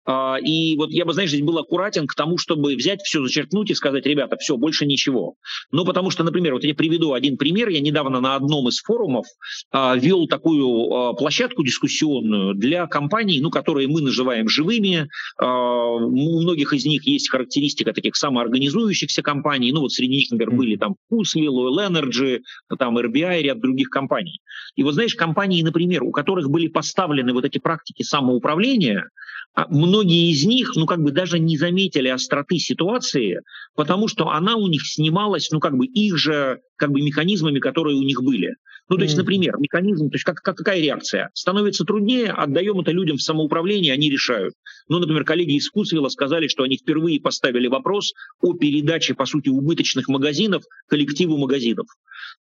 А, 0.06 0.38
и 0.38 0.76
вот 0.76 0.92
я 0.92 1.06
бы, 1.06 1.14
знаешь, 1.14 1.30
здесь 1.30 1.42
был 1.42 1.58
аккуратен 1.58 2.06
к 2.06 2.16
тому, 2.16 2.38
чтобы 2.38 2.76
взять 2.76 3.02
все, 3.02 3.24
зачеркнуть 3.24 3.72
и 3.72 3.76
сказать, 3.76 4.06
ребята, 4.06 4.36
все, 4.38 4.58
больше 4.58 4.86
ничего. 4.86 5.36
Ну, 5.72 5.86
потому 5.86 6.10
что, 6.10 6.24
например, 6.24 6.54
вот 6.54 6.66
я 6.66 6.76
приведу 6.76 7.14
один 7.14 7.38
пример. 7.38 7.70
Я 7.70 7.80
недавно 7.80 8.20
на 8.20 8.36
одном 8.36 8.68
из 8.68 8.82
форумов 8.82 9.26
а, 9.72 9.96
вел 9.96 10.28
такую 10.28 10.92
а, 10.92 11.14
площадку 11.14 11.64
дискуссионную 11.64 12.56
для 12.56 12.88
компаний, 12.88 13.40
ну, 13.40 13.50
которые 13.52 13.88
мы 13.88 14.02
называем 14.02 14.50
живыми. 14.50 15.08
А, 15.38 15.46
у 15.46 16.42
многих 16.42 16.74
из 16.74 16.86
них 16.86 17.08
есть 17.08 17.30
характеристика 17.30 17.94
таких 17.94 18.18
самоорганизующихся 18.18 19.22
компаний. 19.22 19.72
Ну, 19.72 19.80
вот 19.80 19.94
среди 19.94 20.18
них, 20.18 20.32
например, 20.32 20.56
были 20.56 20.76
там 20.76 20.96
Вкусвилл, 21.06 21.70
Oil 21.70 21.90
Energy, 21.90 22.40
там 22.78 22.98
RBI, 22.98 23.29
RBI 23.30 23.40
и 23.40 23.44
ряд 23.44 23.60
других 23.60 23.90
компаний. 23.90 24.42
И 24.76 24.84
вот 24.84 24.94
знаешь, 24.94 25.16
компании, 25.16 25.62
например, 25.62 26.04
у 26.04 26.12
которых 26.12 26.50
были 26.50 26.68
поставлены 26.68 27.34
вот 27.34 27.46
эти 27.46 27.58
практики 27.58 28.04
самоуправления, 28.04 29.10
а 29.56 29.68
многие 29.70 30.32
из 30.32 30.46
них, 30.46 30.74
ну, 30.76 30.86
как 30.86 31.02
бы 31.02 31.12
даже 31.12 31.40
не 31.40 31.58
заметили 31.58 32.08
остроты 32.08 32.60
ситуации, 32.60 33.42
потому 33.76 34.08
что 34.08 34.30
она 34.30 34.56
у 34.56 34.68
них 34.68 34.86
снималась, 34.86 35.50
ну, 35.52 35.60
как 35.60 35.76
бы 35.76 35.86
их 35.86 36.18
же, 36.18 36.60
как 36.80 36.92
бы 36.92 37.02
механизмами, 37.02 37.60
которые 37.60 37.98
у 37.98 38.04
них 38.04 38.24
были. 38.24 38.56
Ну, 38.90 38.98
то 38.98 39.04
есть, 39.04 39.16
например, 39.16 39.56
механизм, 39.60 40.10
то 40.10 40.16
есть 40.16 40.24
как, 40.24 40.38
как, 40.38 40.58
какая 40.58 40.82
реакция? 40.82 41.30
Становится 41.34 41.86
труднее, 41.86 42.32
отдаем 42.32 42.80
это 42.80 42.92
людям 42.92 43.18
в 43.18 43.22
самоуправление, 43.22 43.94
они 43.94 44.10
решают. 44.10 44.56
Ну, 44.88 44.98
например, 44.98 45.24
коллеги 45.26 45.58
из 45.58 45.68
Вкусвилла 45.68 46.10
сказали, 46.10 46.48
что 46.48 46.64
они 46.64 46.78
впервые 46.78 47.22
поставили 47.22 47.68
вопрос 47.68 48.14
о 48.42 48.54
передаче, 48.54 49.14
по 49.14 49.26
сути, 49.26 49.50
убыточных 49.50 50.08
магазинов 50.08 50.64
коллективу 50.88 51.38
магазинов. 51.38 51.86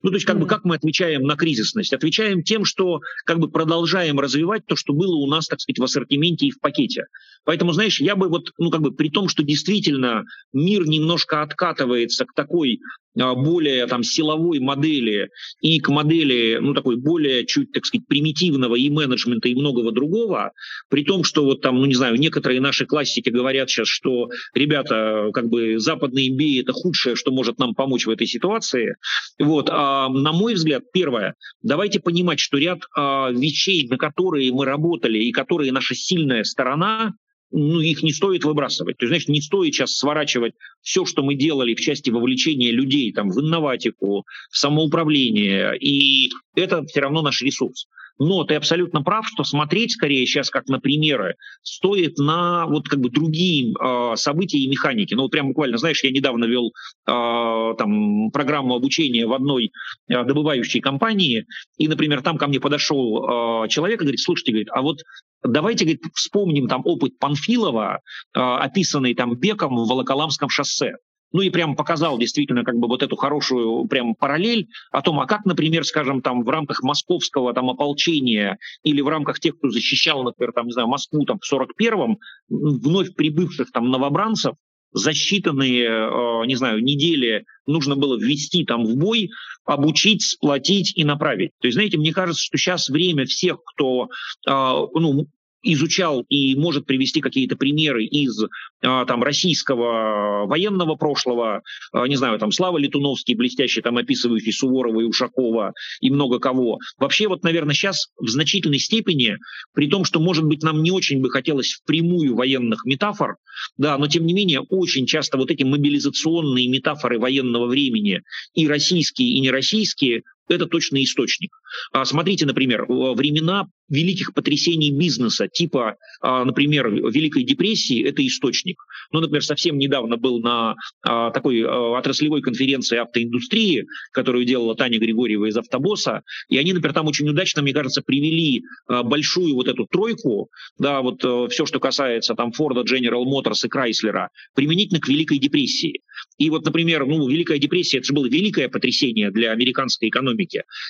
Ну, 0.02 0.08
то 0.10 0.16
есть, 0.16 0.26
как 0.26 0.38
бы, 0.38 0.46
как 0.46 0.64
мы 0.64 0.76
отвечаем 0.76 1.22
на 1.22 1.36
кризисность? 1.36 1.92
Отвечаем 1.92 2.42
тем, 2.42 2.64
что 2.64 3.00
как 3.26 3.38
бы 3.38 3.50
продолжаем 3.50 4.18
развивать 4.18 4.64
то, 4.66 4.74
что 4.74 4.94
было 4.94 5.16
у 5.16 5.26
нас, 5.26 5.48
так 5.48 5.60
сказать, 5.60 5.78
в 5.78 5.84
ассортименте 5.84 6.46
и 6.46 6.50
в 6.50 6.60
пакете. 6.60 7.04
Поэтому, 7.44 7.72
знаешь, 7.72 8.00
я 8.00 8.16
бы 8.16 8.28
вот, 8.28 8.50
ну, 8.58 8.70
как 8.70 8.80
бы, 8.80 8.92
при 8.92 9.10
том, 9.10 9.28
что 9.28 9.42
действительно 9.42 10.24
мир 10.52 10.86
немножко 10.86 11.42
откатывается 11.42 12.24
к 12.24 12.34
такой 12.34 12.80
а, 13.20 13.34
более 13.34 13.86
там 13.86 14.02
силовой 14.02 14.60
модели 14.60 15.30
и 15.60 15.80
к 15.80 15.88
модели, 15.88 16.58
ну, 16.60 16.74
такой 16.74 16.96
более 16.96 17.46
чуть, 17.46 17.72
так 17.72 17.84
сказать, 17.84 18.06
примитивного 18.06 18.76
и 18.76 18.90
менеджмента 18.90 19.48
и 19.48 19.54
многого 19.54 19.92
другого, 19.92 20.52
при 20.88 21.04
том, 21.04 21.24
что 21.24 21.44
вот 21.44 21.60
там, 21.60 21.76
ну, 21.76 21.86
не 21.86 21.94
знаю, 21.94 22.16
некоторые 22.16 22.60
наши 22.60 22.86
классики 22.86 23.30
говорят 23.30 23.70
сейчас, 23.70 23.88
что, 23.88 24.28
ребята, 24.54 25.30
как 25.32 25.48
бы 25.48 25.78
западный 25.78 26.28
MBA– 26.30 26.60
это 26.62 26.72
худшее, 26.72 27.16
что 27.16 27.32
может 27.32 27.58
нам 27.58 27.74
помочь 27.74 28.06
в 28.06 28.10
этой 28.10 28.26
ситуации. 28.26 28.96
Вот, 29.38 29.68
а, 29.70 30.08
на 30.08 30.32
мой 30.32 30.54
взгляд, 30.54 30.84
первое, 30.92 31.34
давайте 31.62 32.00
понимать, 32.00 32.40
что 32.40 32.58
ряд 32.58 32.80
а, 32.96 33.30
вещей, 33.30 33.86
на 33.88 33.96
которые 33.96 34.52
мы 34.52 34.64
работали 34.64 35.18
и 35.18 35.32
которые 35.32 35.72
наша 35.72 35.94
сильная 35.94 36.44
сторона, 36.44 37.14
ну, 37.50 37.80
их 37.80 38.02
не 38.02 38.12
стоит 38.12 38.44
выбрасывать. 38.44 38.96
То 38.98 39.04
есть, 39.04 39.10
значит, 39.10 39.28
не 39.28 39.40
стоит 39.40 39.74
сейчас 39.74 39.92
сворачивать 39.92 40.54
все, 40.82 41.04
что 41.04 41.22
мы 41.22 41.34
делали 41.34 41.74
в 41.74 41.80
части 41.80 42.10
вовлечения 42.10 42.70
людей 42.70 43.12
там, 43.12 43.30
в 43.30 43.40
инноватику, 43.40 44.24
в 44.50 44.56
самоуправление, 44.56 45.76
и 45.78 46.30
это 46.54 46.84
все 46.84 47.00
равно 47.00 47.22
наш 47.22 47.42
ресурс. 47.42 47.86
Но 48.18 48.44
ты 48.44 48.54
абсолютно 48.54 49.02
прав, 49.02 49.26
что 49.28 49.44
смотреть 49.44 49.92
скорее 49.92 50.26
сейчас 50.26 50.50
как 50.50 50.66
на 50.68 50.80
примеры 50.80 51.36
стоит 51.62 52.18
на 52.18 52.66
вот 52.66 52.88
как 52.88 53.00
бы 53.00 53.10
другие 53.10 53.72
э, 53.72 54.16
события 54.16 54.58
и 54.58 54.68
механики. 54.68 55.14
Ну 55.14 55.22
вот 55.22 55.30
прям 55.30 55.48
буквально, 55.48 55.78
знаешь, 55.78 56.02
я 56.02 56.10
недавно 56.10 56.44
вел 56.46 56.72
э, 57.06 57.74
там 57.78 58.30
программу 58.30 58.74
обучения 58.74 59.26
в 59.26 59.32
одной 59.32 59.70
э, 60.08 60.24
добывающей 60.24 60.80
компании, 60.80 61.46
и, 61.76 61.86
например, 61.86 62.22
там 62.22 62.38
ко 62.38 62.48
мне 62.48 62.58
подошел 62.60 63.64
э, 63.64 63.68
человек 63.68 64.00
и 64.00 64.04
говорит, 64.04 64.20
слушайте, 64.20 64.52
говорит, 64.52 64.68
а 64.72 64.82
вот 64.82 64.98
давайте 65.42 65.84
говорит, 65.84 66.02
вспомним 66.14 66.66
там 66.66 66.82
опыт 66.84 67.18
Панфилова, 67.18 68.00
э, 68.34 68.40
описанный 68.40 69.14
там 69.14 69.36
Беком 69.36 69.76
в 69.76 69.88
Волоколамском 69.88 70.48
шоссе. 70.48 70.94
Ну 71.32 71.42
и 71.42 71.50
прям 71.50 71.76
показал 71.76 72.18
действительно 72.18 72.64
как 72.64 72.76
бы 72.76 72.88
вот 72.88 73.02
эту 73.02 73.16
хорошую 73.16 73.86
прям 73.86 74.14
параллель 74.14 74.68
о 74.90 75.02
том, 75.02 75.20
а 75.20 75.26
как, 75.26 75.44
например, 75.44 75.84
скажем, 75.84 76.22
там 76.22 76.42
в 76.42 76.48
рамках 76.48 76.82
московского 76.82 77.52
там 77.52 77.70
ополчения 77.70 78.58
или 78.82 79.00
в 79.00 79.08
рамках 79.08 79.40
тех, 79.40 79.56
кто 79.58 79.68
защищал, 79.70 80.22
например, 80.22 80.52
там, 80.52 80.66
не 80.66 80.72
знаю, 80.72 80.88
Москву 80.88 81.24
там 81.24 81.38
в 81.38 81.52
41-м, 81.52 82.18
вновь 82.48 83.14
прибывших 83.14 83.70
там 83.72 83.90
новобранцев, 83.90 84.54
за 84.92 85.10
считанные, 85.10 85.84
э, 85.84 86.46
не 86.46 86.56
знаю, 86.56 86.82
недели 86.82 87.44
нужно 87.66 87.96
было 87.96 88.18
ввести 88.18 88.64
там 88.64 88.84
в 88.84 88.96
бой, 88.96 89.30
обучить, 89.64 90.22
сплотить 90.22 90.96
и 90.96 91.04
направить. 91.04 91.50
То 91.60 91.68
есть, 91.68 91.74
знаете, 91.74 91.98
мне 91.98 92.12
кажется, 92.12 92.42
что 92.42 92.56
сейчас 92.56 92.88
время 92.88 93.26
всех, 93.26 93.58
кто 93.64 94.04
э, 94.04 94.08
ну, 94.48 95.26
изучал 95.62 96.24
и 96.28 96.54
может 96.56 96.86
привести 96.86 97.20
какие-то 97.20 97.56
примеры 97.56 98.04
из 98.04 98.44
а, 98.82 99.04
там, 99.04 99.22
российского 99.22 100.46
военного 100.46 100.94
прошлого, 100.94 101.62
а, 101.92 102.06
не 102.06 102.16
знаю, 102.16 102.38
там 102.38 102.52
Слава 102.52 102.78
Летуновский, 102.78 103.34
блестящий, 103.34 103.80
там 103.80 103.96
описывающий 103.96 104.52
Суворова 104.52 105.00
и 105.00 105.04
Ушакова 105.04 105.72
и 106.00 106.10
много 106.10 106.38
кого. 106.38 106.78
Вообще 106.98 107.28
вот, 107.28 107.42
наверное, 107.42 107.74
сейчас 107.74 108.08
в 108.18 108.28
значительной 108.28 108.78
степени, 108.78 109.36
при 109.74 109.88
том, 109.88 110.04
что, 110.04 110.20
может 110.20 110.44
быть, 110.44 110.62
нам 110.62 110.82
не 110.82 110.90
очень 110.90 111.20
бы 111.20 111.30
хотелось 111.30 111.72
впрямую 111.72 112.34
военных 112.34 112.84
метафор, 112.84 113.36
да, 113.76 113.98
но 113.98 114.06
тем 114.06 114.26
не 114.26 114.34
менее 114.34 114.60
очень 114.60 115.06
часто 115.06 115.38
вот 115.38 115.50
эти 115.50 115.64
мобилизационные 115.64 116.68
метафоры 116.68 117.18
военного 117.18 117.66
времени 117.66 118.22
и 118.54 118.68
российские, 118.68 119.30
и 119.30 119.40
нероссийские 119.40 120.22
это 120.48 120.66
точно 120.66 121.02
источник. 121.02 121.50
А 121.92 122.04
смотрите, 122.04 122.46
например, 122.46 122.86
времена 122.88 123.66
великих 123.88 124.34
потрясений 124.34 124.90
бизнеса, 124.90 125.48
типа, 125.48 125.96
а, 126.20 126.44
например, 126.44 126.90
Великой 126.90 127.44
депрессии, 127.44 128.06
это 128.06 128.26
источник. 128.26 128.76
Ну, 129.12 129.20
например, 129.20 129.42
совсем 129.42 129.78
недавно 129.78 130.18
был 130.18 130.40
на 130.40 130.74
а, 131.02 131.30
такой 131.30 131.64
отраслевой 131.64 132.42
конференции 132.42 132.98
автоиндустрии, 132.98 133.86
которую 134.12 134.44
делала 134.44 134.74
Таня 134.74 134.98
Григорьева 134.98 135.46
из 135.46 135.56
«Автобоса», 135.56 136.22
и 136.48 136.58
они, 136.58 136.72
например, 136.74 136.94
там 136.94 137.06
очень 137.06 137.28
удачно, 137.28 137.62
мне 137.62 137.72
кажется, 137.72 138.02
привели 138.02 138.62
большую 138.88 139.54
вот 139.54 139.68
эту 139.68 139.86
тройку, 139.86 140.50
да, 140.78 141.00
вот 141.00 141.24
э, 141.24 141.48
все, 141.50 141.66
что 141.66 141.80
касается 141.80 142.34
там 142.34 142.52
Форда, 142.52 142.82
General 142.82 143.24
Motors 143.24 143.64
и 143.64 143.68
Крайслера, 143.68 144.30
применительно 144.54 145.00
к 145.00 145.08
Великой 145.08 145.38
депрессии. 145.38 146.02
И 146.38 146.50
вот, 146.50 146.64
например, 146.64 147.06
ну, 147.06 147.28
Великая 147.28 147.58
депрессия, 147.58 147.98
это 147.98 148.06
же 148.06 148.12
было 148.12 148.26
великое 148.26 148.68
потрясение 148.68 149.30
для 149.30 149.52
американской 149.52 150.08
экономики. 150.08 150.37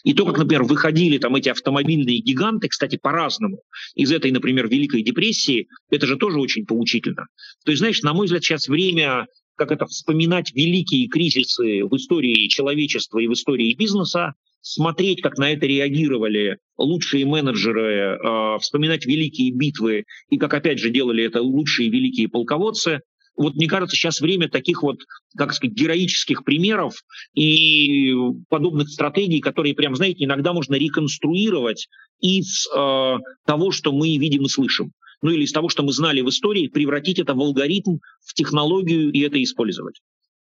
И 0.04 0.14
то, 0.14 0.26
как, 0.26 0.38
например, 0.38 0.64
выходили 0.64 1.18
там 1.18 1.34
эти 1.36 1.48
автомобильные 1.48 2.18
гиганты, 2.18 2.68
кстати, 2.68 2.96
по-разному. 2.96 3.62
Из 3.94 4.12
этой, 4.12 4.30
например, 4.30 4.68
Великой 4.68 5.02
депрессии, 5.02 5.68
это 5.90 6.06
же 6.06 6.16
тоже 6.16 6.38
очень 6.38 6.66
поучительно. 6.66 7.26
То 7.64 7.70
есть, 7.70 7.80
знаешь, 7.80 8.02
на 8.02 8.12
мой 8.12 8.26
взгляд, 8.26 8.44
сейчас 8.44 8.68
время 8.68 9.26
как 9.58 9.72
это 9.72 9.86
вспоминать 9.86 10.54
великие 10.54 11.08
кризисы 11.08 11.84
в 11.84 11.94
истории 11.96 12.46
человечества 12.46 13.18
и 13.18 13.26
в 13.26 13.32
истории 13.32 13.74
бизнеса, 13.74 14.34
смотреть, 14.60 15.20
как 15.20 15.36
на 15.36 15.52
это 15.52 15.66
реагировали 15.66 16.58
лучшие 16.78 17.26
менеджеры, 17.26 18.18
э, 18.18 18.58
вспоминать 18.60 19.04
великие 19.04 19.52
битвы 19.52 20.04
и 20.30 20.38
как, 20.38 20.54
опять 20.54 20.78
же, 20.78 20.90
делали 20.90 21.24
это 21.24 21.42
лучшие 21.42 21.90
великие 21.90 22.28
полководцы, 22.28 23.00
вот 23.38 23.54
мне 23.54 23.68
кажется, 23.68 23.96
сейчас 23.96 24.20
время 24.20 24.48
таких 24.48 24.82
вот, 24.82 24.98
как 25.36 25.54
сказать, 25.54 25.74
героических 25.74 26.44
примеров 26.44 26.94
и 27.34 28.12
подобных 28.48 28.88
стратегий, 28.90 29.40
которые, 29.40 29.74
прям, 29.74 29.94
знаете, 29.94 30.24
иногда 30.24 30.52
можно 30.52 30.74
реконструировать 30.74 31.88
из 32.20 32.66
э, 32.66 33.16
того, 33.46 33.70
что 33.70 33.92
мы 33.92 34.16
видим 34.16 34.44
и 34.44 34.48
слышим. 34.48 34.92
Ну 35.22 35.30
или 35.30 35.44
из 35.44 35.52
того, 35.52 35.68
что 35.68 35.82
мы 35.82 35.92
знали 35.92 36.20
в 36.20 36.28
истории, 36.28 36.68
превратить 36.68 37.18
это 37.18 37.34
в 37.34 37.40
алгоритм, 37.40 37.98
в 38.24 38.34
технологию 38.34 39.10
и 39.12 39.20
это 39.20 39.42
использовать. 39.42 40.00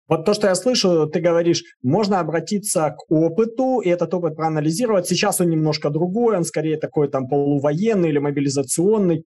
Вот 0.07 0.27
то, 0.27 0.35
что 0.35 0.49
я 0.49 0.55
слышу, 0.55 1.07
ты 1.07 1.21
говоришь, 1.21 1.63
можно 1.83 2.21
обратиться 2.21 2.91
к 2.91 3.11
опыту 3.11 3.81
и 3.81 3.89
этот 3.89 4.13
опыт 4.13 4.37
проанализировать. 4.37 5.07
Сейчас 5.07 5.41
он 5.41 5.49
немножко 5.49 5.89
другой, 5.89 6.37
он 6.37 6.45
скорее 6.45 6.77
такой 6.77 7.09
там 7.09 7.27
полувоенный 7.27 8.11
или 8.11 8.19
мобилизационный. 8.19 9.25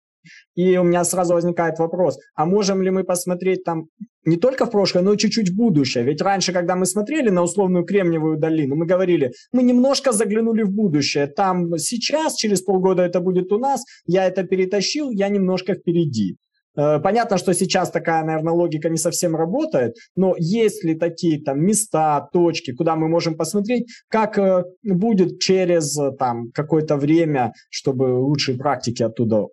И 0.54 0.76
у 0.76 0.84
меня 0.84 1.04
сразу 1.04 1.34
возникает 1.34 1.78
вопрос, 1.78 2.18
а 2.34 2.46
можем 2.46 2.82
ли 2.82 2.90
мы 2.90 3.04
посмотреть 3.04 3.64
там 3.64 3.86
не 4.24 4.36
только 4.36 4.66
в 4.66 4.70
прошлое, 4.70 5.02
но 5.02 5.12
и 5.12 5.18
чуть-чуть 5.18 5.50
в 5.50 5.56
будущее? 5.56 6.04
Ведь 6.04 6.22
раньше, 6.22 6.52
когда 6.52 6.76
мы 6.76 6.86
смотрели 6.86 7.30
на 7.30 7.42
условную 7.42 7.84
Кремниевую 7.84 8.38
долину, 8.38 8.76
мы 8.76 8.86
говорили, 8.86 9.32
мы 9.52 9.62
немножко 9.62 10.12
заглянули 10.12 10.62
в 10.62 10.70
будущее. 10.70 11.26
Там 11.26 11.78
сейчас, 11.78 12.34
через 12.34 12.62
полгода 12.62 13.02
это 13.02 13.20
будет 13.20 13.52
у 13.52 13.58
нас, 13.58 13.84
я 14.06 14.26
это 14.26 14.44
перетащил, 14.44 15.10
я 15.10 15.28
немножко 15.28 15.74
впереди. 15.74 16.36
Э, 16.76 17.00
понятно, 17.00 17.38
что 17.38 17.54
сейчас 17.54 17.90
такая, 17.90 18.24
наверное, 18.24 18.52
логика 18.52 18.88
не 18.88 18.98
совсем 18.98 19.34
работает, 19.34 19.96
но 20.14 20.34
есть 20.38 20.84
ли 20.84 20.94
такие 20.94 21.42
там 21.42 21.60
места, 21.64 22.28
точки, 22.32 22.72
куда 22.72 22.96
мы 22.96 23.08
можем 23.08 23.36
посмотреть, 23.36 23.86
как 24.08 24.38
э, 24.38 24.64
будет 24.82 25.40
через 25.40 25.98
э, 25.98 26.12
там 26.18 26.50
какое-то 26.52 26.96
время, 26.96 27.52
чтобы 27.70 28.04
лучшие 28.04 28.58
практики 28.58 29.02
оттуда 29.02 29.46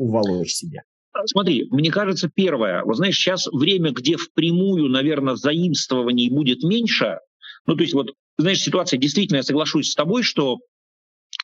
уволочь 0.00 0.52
себе? 0.52 0.82
Смотри, 1.26 1.66
мне 1.70 1.90
кажется, 1.90 2.30
первое, 2.32 2.82
вот 2.84 2.96
знаешь, 2.96 3.16
сейчас 3.16 3.46
время, 3.48 3.90
где 3.90 4.16
впрямую, 4.16 4.88
наверное, 4.88 5.34
заимствований 5.34 6.30
будет 6.30 6.62
меньше, 6.62 7.18
ну, 7.66 7.76
то 7.76 7.82
есть 7.82 7.94
вот, 7.94 8.12
знаешь, 8.38 8.60
ситуация, 8.60 8.98
действительно, 8.98 9.38
я 9.38 9.42
соглашусь 9.42 9.90
с 9.90 9.94
тобой, 9.94 10.22
что 10.22 10.58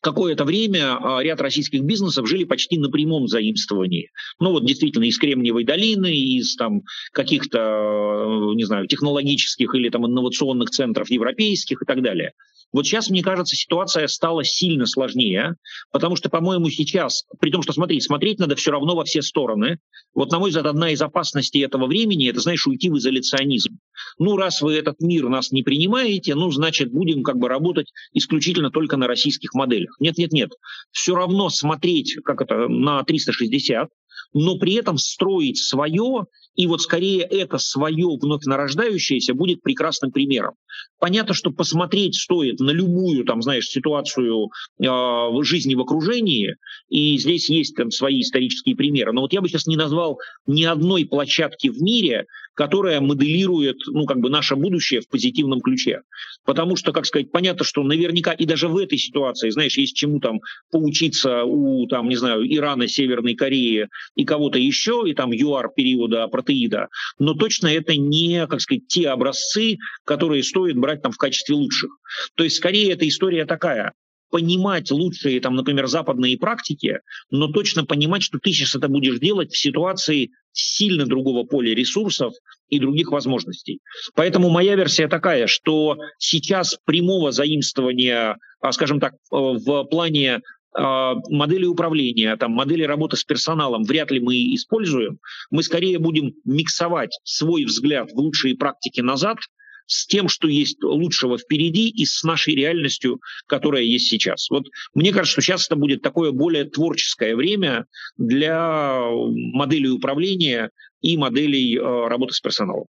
какое-то 0.01 0.45
время 0.45 0.97
а, 0.97 1.23
ряд 1.23 1.41
российских 1.41 1.83
бизнесов 1.83 2.29
жили 2.29 2.45
почти 2.45 2.79
на 2.79 2.91
прямом 2.91 3.29
заимствовании. 3.29 4.11
Ну 4.39 4.53
вот 4.53 4.65
действительно 4.65 5.05
из 5.05 5.19
Кремниевой 5.19 5.65
долины, 5.65 6.13
из 6.13 6.55
там 6.57 6.83
каких-то, 7.13 8.53
не 8.55 8.65
знаю, 8.65 8.87
технологических 8.87 9.75
или 9.75 9.89
там 9.89 10.07
инновационных 10.07 10.71
центров 10.71 11.11
европейских 11.11 11.83
и 11.83 11.85
так 11.85 12.03
далее. 12.03 12.33
Вот 12.77 12.85
сейчас, 12.85 13.09
мне 13.09 13.23
кажется, 13.23 13.57
ситуация 13.57 14.07
стала 14.07 14.45
сильно 14.45 14.85
сложнее, 14.85 15.55
потому 15.93 16.15
что, 16.15 16.29
по-моему, 16.29 16.69
сейчас, 16.69 17.25
при 17.41 17.51
том, 17.51 17.63
что, 17.63 17.73
смотри, 17.73 18.03
смотреть 18.03 18.39
надо 18.39 18.55
все 18.55 18.71
равно 18.71 18.95
во 18.95 19.05
все 19.05 19.23
стороны. 19.23 19.79
Вот, 20.15 20.31
на 20.31 20.39
мой 20.39 20.51
взгляд, 20.51 20.67
одна 20.67 20.91
из 20.91 21.01
опасностей 21.01 21.65
этого 21.65 21.87
времени– 21.87 22.29
это, 22.31 22.41
знаешь, 22.41 22.67
уйти 22.67 22.91
в 22.91 22.99
изоляционизм. 22.99 23.79
Ну, 24.19 24.37
раз 24.37 24.61
вы 24.61 24.75
этот 24.75 25.01
мир 25.01 25.27
нас 25.31 25.53
не 25.53 25.63
принимаете, 25.63 26.35
ну, 26.35 26.51
значит, 26.51 26.93
будем 26.93 27.23
как 27.23 27.39
бы 27.39 27.49
работать 27.49 27.91
исключительно 28.13 28.71
только 28.71 28.99
на 28.99 29.07
российских 29.07 29.55
моделях. 29.55 29.97
Нет-нет-нет. 29.99 30.51
Все 30.91 31.15
равно 31.15 31.49
смотреть, 31.49 32.17
как 32.27 32.43
это, 32.43 32.69
на 32.69 33.03
360, 33.05 33.89
но 34.35 34.59
при 34.59 34.75
этом 34.75 34.99
строить 34.99 35.57
свое, 35.57 36.27
и 36.55 36.67
вот 36.67 36.83
скорее 36.83 37.23
это 37.23 37.57
свое 37.57 38.07
вновь 38.21 38.45
нарождающееся 38.45 39.33
будет 39.33 39.63
прекрасным 39.63 40.13
примером. 40.13 40.55
Понятно, 40.99 41.35
что 41.35 41.51
посмотреть 41.51 42.15
стоит 42.15 42.59
на 42.61 42.71
любую, 42.71 43.25
там, 43.25 43.43
знаешь, 43.43 43.69
ситуацию 43.69 44.49
э, 44.83 45.43
жизни 45.43 45.75
в 45.75 45.81
окружении, 45.81 46.57
и 46.89 47.19
здесь 47.19 47.51
есть 47.51 47.77
там 47.77 47.91
свои 47.91 48.23
исторические 48.23 48.77
примеры. 48.77 49.13
Но 49.13 49.21
вот 49.23 49.33
я 49.33 49.41
бы 49.41 49.49
сейчас 49.49 49.67
не 49.67 49.77
назвал 49.77 50.19
ни 50.47 50.65
одной 50.65 51.05
площадки 51.05 51.69
в 51.69 51.83
мире, 51.83 52.27
которая 52.57 53.01
моделирует, 53.01 53.77
ну, 53.87 54.07
как 54.07 54.19
бы 54.19 54.31
наше 54.31 54.57
будущее 54.57 55.03
в 55.03 55.09
позитивном 55.09 55.61
ключе. 55.61 56.01
Потому 56.45 56.77
что, 56.77 56.93
как 56.93 57.05
сказать, 57.05 57.31
понятно, 57.31 57.65
что 57.65 57.83
наверняка 57.83 58.33
и 58.33 58.47
даже 58.47 58.69
в 58.69 58.79
этой 58.79 58.97
ситуации, 58.97 59.51
знаешь, 59.51 59.77
есть 59.77 59.95
чему 59.95 60.21
там 60.21 60.41
поучиться 60.71 61.45
у, 61.45 61.87
там, 61.87 62.09
не 62.09 62.17
знаю, 62.17 62.43
Ирана, 62.47 62.89
Северной 62.89 63.35
Кореи 63.35 63.89
и 64.15 64.25
кого-то 64.25 64.59
еще, 64.59 65.05
и 65.07 65.13
там 65.13 65.33
ЮАР 65.33 65.73
периода 65.77 66.27
протеида, 66.29 66.89
но 67.19 67.35
точно 67.35 67.67
это 67.67 67.95
не, 67.95 68.47
как 68.47 68.63
сказать, 68.63 68.89
те 68.89 69.11
образцы, 69.11 69.77
которые 70.05 70.43
стоит 70.43 70.77
брать 70.87 71.03
там 71.03 71.11
в 71.11 71.19
качестве 71.19 71.57
лучших. 71.57 71.91
То 72.37 72.45
есть, 72.45 72.57
скорее, 72.57 72.93
эта 72.93 73.07
история 73.09 73.45
такая 73.45 73.93
понимать 74.31 74.91
лучшие, 74.91 75.41
там, 75.41 75.55
например, 75.55 75.87
западные 75.87 76.37
практики, 76.37 77.01
но 77.31 77.49
точно 77.49 77.85
понимать, 77.85 78.23
что 78.23 78.39
ты 78.39 78.51
сейчас 78.53 78.75
это 78.75 78.89
будешь 78.89 79.19
делать 79.19 79.53
в 79.53 79.59
ситуации 79.59 80.31
сильно 80.53 81.07
другого 81.07 81.45
поля 81.45 81.75
ресурсов 81.75 82.33
и 82.69 82.79
других 82.79 83.13
возможностей. 83.13 83.81
Поэтому 84.15 84.51
моя 84.51 84.75
версия 84.75 85.09
такая, 85.09 85.47
что 85.47 85.97
сейчас 86.19 86.77
прямого 86.85 87.31
заимствования, 87.31 88.37
а, 88.61 88.73
скажем 88.73 89.01
так, 89.01 89.13
э, 89.13 89.17
в 89.31 89.85
плане 89.85 90.41
а, 90.79 91.15
модели 91.31 91.65
управления, 91.65 92.37
там, 92.37 92.53
модели 92.53 92.83
работы 92.83 93.17
с 93.17 93.25
персоналом 93.25 93.85
вряд 93.85 94.11
ли 94.11 94.21
мы 94.21 94.35
используем. 94.55 95.19
Мы 95.51 95.63
скорее 95.63 95.99
будем 95.99 96.35
миксовать 96.45 97.19
свой 97.25 97.65
взгляд 97.65 98.11
в 98.13 98.19
лучшие 98.19 98.57
практики 98.57 99.01
назад 99.01 99.39
с 99.87 100.07
тем, 100.07 100.29
что 100.29 100.49
есть 100.49 100.83
лучшего 100.83 101.39
впереди, 101.39 101.89
и 101.89 102.05
с 102.05 102.23
нашей 102.23 102.55
реальностью, 102.55 103.21
которая 103.47 103.83
есть 103.83 104.09
сейчас. 104.09 104.51
Вот 104.51 104.67
мне 104.95 105.13
кажется, 105.13 105.33
что 105.33 105.43
сейчас 105.43 105.67
это 105.67 105.77
будет 105.77 106.03
такое 106.03 106.33
более 106.33 106.65
творческое 106.65 107.37
время 107.37 107.87
для 108.17 109.01
моделей 109.11 109.91
управления 109.91 110.71
и 111.03 111.17
моделей 111.17 111.77
э, 111.77 112.09
работы 112.09 112.35
с 112.35 112.41
персоналом. 112.41 112.87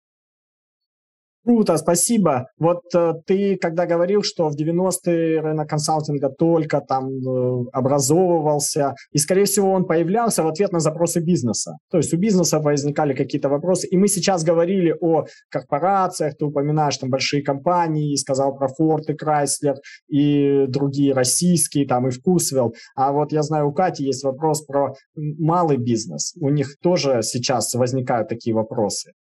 Круто, 1.48 1.78
спасибо. 1.78 2.48
Вот 2.58 2.82
э, 2.94 3.14
ты 3.24 3.56
когда 3.56 3.86
говорил, 3.86 4.22
что 4.22 4.50
в 4.50 4.54
90-е 4.54 5.40
рынок 5.40 5.66
консалтинга 5.70 6.28
только 6.28 6.82
там 6.82 7.08
э, 7.08 7.64
образовывался, 7.72 8.94
и, 9.12 9.18
скорее 9.18 9.44
всего, 9.44 9.72
он 9.72 9.86
появлялся 9.86 10.42
в 10.42 10.46
ответ 10.46 10.72
на 10.72 10.80
запросы 10.80 11.20
бизнеса. 11.20 11.78
То 11.90 11.96
есть 11.96 12.12
у 12.12 12.18
бизнеса 12.18 12.60
возникали 12.60 13.14
какие-то 13.14 13.48
вопросы, 13.48 13.86
и 13.86 13.96
мы 13.96 14.08
сейчас 14.08 14.44
говорили 14.44 14.94
о 15.00 15.24
корпорациях, 15.48 16.36
ты 16.36 16.44
упоминаешь 16.44 16.98
там 16.98 17.08
большие 17.08 17.42
компании, 17.42 18.14
сказал 18.16 18.54
про 18.54 18.68
Ford 18.68 19.04
и 19.08 19.14
Chrysler, 19.14 19.76
и 20.06 20.66
другие 20.68 21.14
российские, 21.14 21.86
там 21.86 22.08
и 22.08 22.10
Вкусвелл. 22.10 22.74
А 22.94 23.12
вот 23.12 23.32
я 23.32 23.42
знаю, 23.42 23.68
у 23.68 23.72
Кати 23.72 24.04
есть 24.04 24.22
вопрос 24.22 24.66
про 24.66 24.92
малый 25.16 25.78
бизнес. 25.78 26.34
У 26.38 26.50
них 26.50 26.76
тоже 26.82 27.22
сейчас 27.22 27.72
возникают 27.72 28.28
такие 28.28 28.54
вопросы. 28.54 29.12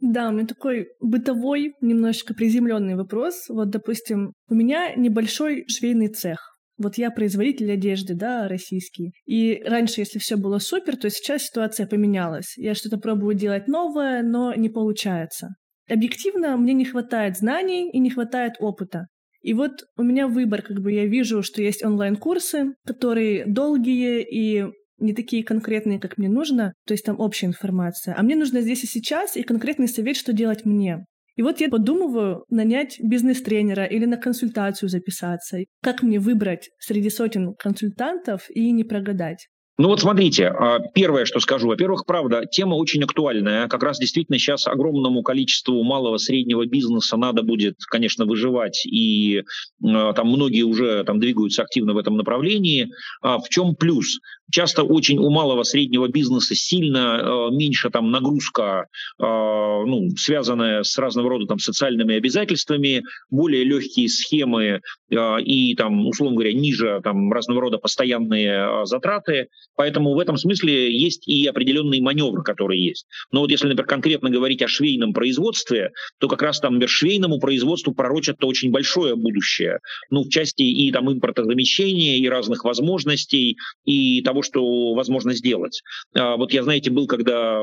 Да, 0.00 0.28
у 0.28 0.32
меня 0.32 0.46
такой 0.46 0.88
бытовой, 1.00 1.74
немножечко 1.80 2.34
приземленный 2.34 2.96
вопрос. 2.96 3.48
Вот, 3.48 3.70
допустим, 3.70 4.32
у 4.48 4.54
меня 4.54 4.94
небольшой 4.94 5.64
швейный 5.68 6.08
цех. 6.08 6.54
Вот 6.76 6.98
я 6.98 7.10
производитель 7.10 7.72
одежды, 7.72 8.14
да, 8.14 8.48
российский. 8.48 9.12
И 9.26 9.62
раньше, 9.64 10.00
если 10.00 10.18
все 10.18 10.36
было 10.36 10.58
супер, 10.58 10.96
то 10.96 11.08
сейчас 11.08 11.44
ситуация 11.44 11.86
поменялась. 11.86 12.54
Я 12.56 12.74
что-то 12.74 12.98
пробую 12.98 13.34
делать 13.36 13.68
новое, 13.68 14.22
но 14.22 14.52
не 14.54 14.68
получается. 14.68 15.50
Объективно, 15.88 16.56
мне 16.56 16.72
не 16.72 16.84
хватает 16.84 17.36
знаний 17.36 17.90
и 17.90 17.98
не 18.00 18.10
хватает 18.10 18.54
опыта. 18.58 19.06
И 19.42 19.52
вот 19.52 19.84
у 19.96 20.02
меня 20.02 20.26
выбор, 20.26 20.62
как 20.62 20.80
бы 20.80 20.90
я 20.90 21.04
вижу, 21.04 21.42
что 21.42 21.62
есть 21.62 21.84
онлайн-курсы, 21.84 22.74
которые 22.86 23.44
долгие 23.46 24.22
и 24.22 24.64
не 24.98 25.14
такие 25.14 25.44
конкретные, 25.44 25.98
как 25.98 26.18
мне 26.18 26.28
нужно, 26.28 26.74
то 26.86 26.94
есть 26.94 27.04
там 27.04 27.18
общая 27.18 27.46
информация, 27.46 28.14
а 28.16 28.22
мне 28.22 28.36
нужно 28.36 28.60
здесь 28.60 28.84
и 28.84 28.86
сейчас 28.86 29.36
и 29.36 29.42
конкретный 29.42 29.88
совет, 29.88 30.16
что 30.16 30.32
делать 30.32 30.64
мне. 30.64 31.04
И 31.36 31.42
вот 31.42 31.60
я 31.60 31.68
подумываю 31.68 32.44
нанять 32.48 32.98
бизнес-тренера 33.00 33.84
или 33.84 34.04
на 34.04 34.16
консультацию 34.16 34.88
записаться. 34.88 35.58
Как 35.82 36.02
мне 36.02 36.20
выбрать 36.20 36.70
среди 36.78 37.10
сотен 37.10 37.54
консультантов 37.54 38.46
и 38.50 38.70
не 38.70 38.84
прогадать? 38.84 39.48
Ну 39.76 39.88
вот 39.88 40.00
смотрите, 40.00 40.46
а, 40.46 40.78
первое, 40.94 41.24
что 41.24 41.40
скажу. 41.40 41.66
Во-первых, 41.66 42.06
правда, 42.06 42.44
тема 42.48 42.76
очень 42.76 43.02
актуальная. 43.02 43.66
Как 43.66 43.82
раз 43.82 43.98
действительно 43.98 44.38
сейчас 44.38 44.68
огромному 44.68 45.24
количеству 45.24 45.82
малого 45.82 46.16
среднего 46.18 46.64
бизнеса 46.64 47.16
надо 47.16 47.42
будет, 47.42 47.74
конечно, 47.90 48.24
выживать. 48.24 48.86
И 48.86 49.42
а, 49.84 50.12
там 50.12 50.28
многие 50.28 50.62
уже 50.62 51.02
там 51.02 51.18
двигаются 51.18 51.62
активно 51.62 51.92
в 51.92 51.98
этом 51.98 52.16
направлении. 52.16 52.90
А 53.20 53.38
в 53.38 53.48
чем 53.48 53.74
плюс? 53.74 54.20
Часто 54.50 54.82
очень 54.82 55.18
у 55.18 55.30
малого 55.30 55.62
среднего 55.62 56.08
бизнеса 56.08 56.54
сильно 56.54 57.20
э, 57.20 57.54
меньше 57.54 57.90
там 57.90 58.10
нагрузка, 58.10 58.86
э, 59.18 59.22
ну, 59.22 60.10
связанная 60.16 60.82
с 60.82 60.96
разного 60.98 61.30
рода 61.30 61.46
там 61.46 61.58
социальными 61.58 62.14
обязательствами, 62.16 63.02
более 63.30 63.64
легкие 63.64 64.08
схемы 64.08 64.80
э, 65.10 65.42
и 65.42 65.74
там, 65.74 66.06
условно 66.06 66.36
говоря, 66.36 66.52
ниже 66.52 67.00
там 67.02 67.32
разного 67.32 67.62
рода 67.62 67.78
постоянные 67.78 68.82
э, 68.82 68.84
затраты. 68.84 69.48
Поэтому 69.76 70.14
в 70.14 70.18
этом 70.18 70.36
смысле 70.36 70.94
есть 70.94 71.26
и 71.26 71.46
определенный 71.46 72.00
маневр, 72.00 72.42
который 72.42 72.78
есть. 72.78 73.06
Но 73.32 73.40
вот 73.40 73.50
если, 73.50 73.66
например, 73.66 73.86
конкретно 73.86 74.30
говорить 74.30 74.62
о 74.62 74.68
швейном 74.68 75.12
производстве, 75.12 75.90
то 76.20 76.28
как 76.28 76.42
раз 76.42 76.60
там, 76.60 76.80
швейному 76.86 77.40
производству 77.40 77.94
пророчат-то 77.94 78.46
очень 78.46 78.70
большое 78.70 79.16
будущее. 79.16 79.78
Ну, 80.10 80.22
в 80.22 80.28
части 80.28 80.62
и 80.62 80.92
там 80.92 81.10
импортозамещения, 81.10 82.18
и 82.18 82.28
разных 82.28 82.64
возможностей, 82.64 83.56
и 83.84 84.22
того, 84.22 84.33
что 84.42 84.94
возможно 84.94 85.34
сделать. 85.34 85.82
А, 86.14 86.36
вот 86.36 86.52
я, 86.52 86.62
знаете, 86.62 86.90
был, 86.90 87.06
когда 87.06 87.62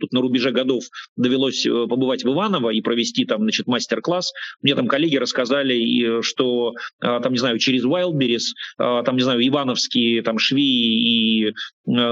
тут 0.00 0.12
на 0.12 0.20
рубеже 0.20 0.50
годов 0.50 0.84
довелось 1.16 1.64
э, 1.66 1.70
побывать 1.86 2.24
в 2.24 2.32
Иваново 2.32 2.70
и 2.70 2.80
провести 2.80 3.24
там, 3.24 3.42
значит, 3.42 3.66
мастер-класс. 3.66 4.32
Мне 4.62 4.74
там 4.74 4.88
коллеги 4.88 5.16
рассказали, 5.16 6.22
что 6.22 6.72
а, 7.00 7.20
там, 7.20 7.32
не 7.32 7.38
знаю, 7.38 7.58
через 7.58 7.84
Wildberries, 7.84 8.54
а, 8.78 9.02
там, 9.02 9.16
не 9.16 9.22
знаю, 9.22 9.46
ивановские 9.46 10.22
там 10.22 10.38
швеи 10.38 11.44
и 11.44 11.46
э, 11.48 11.52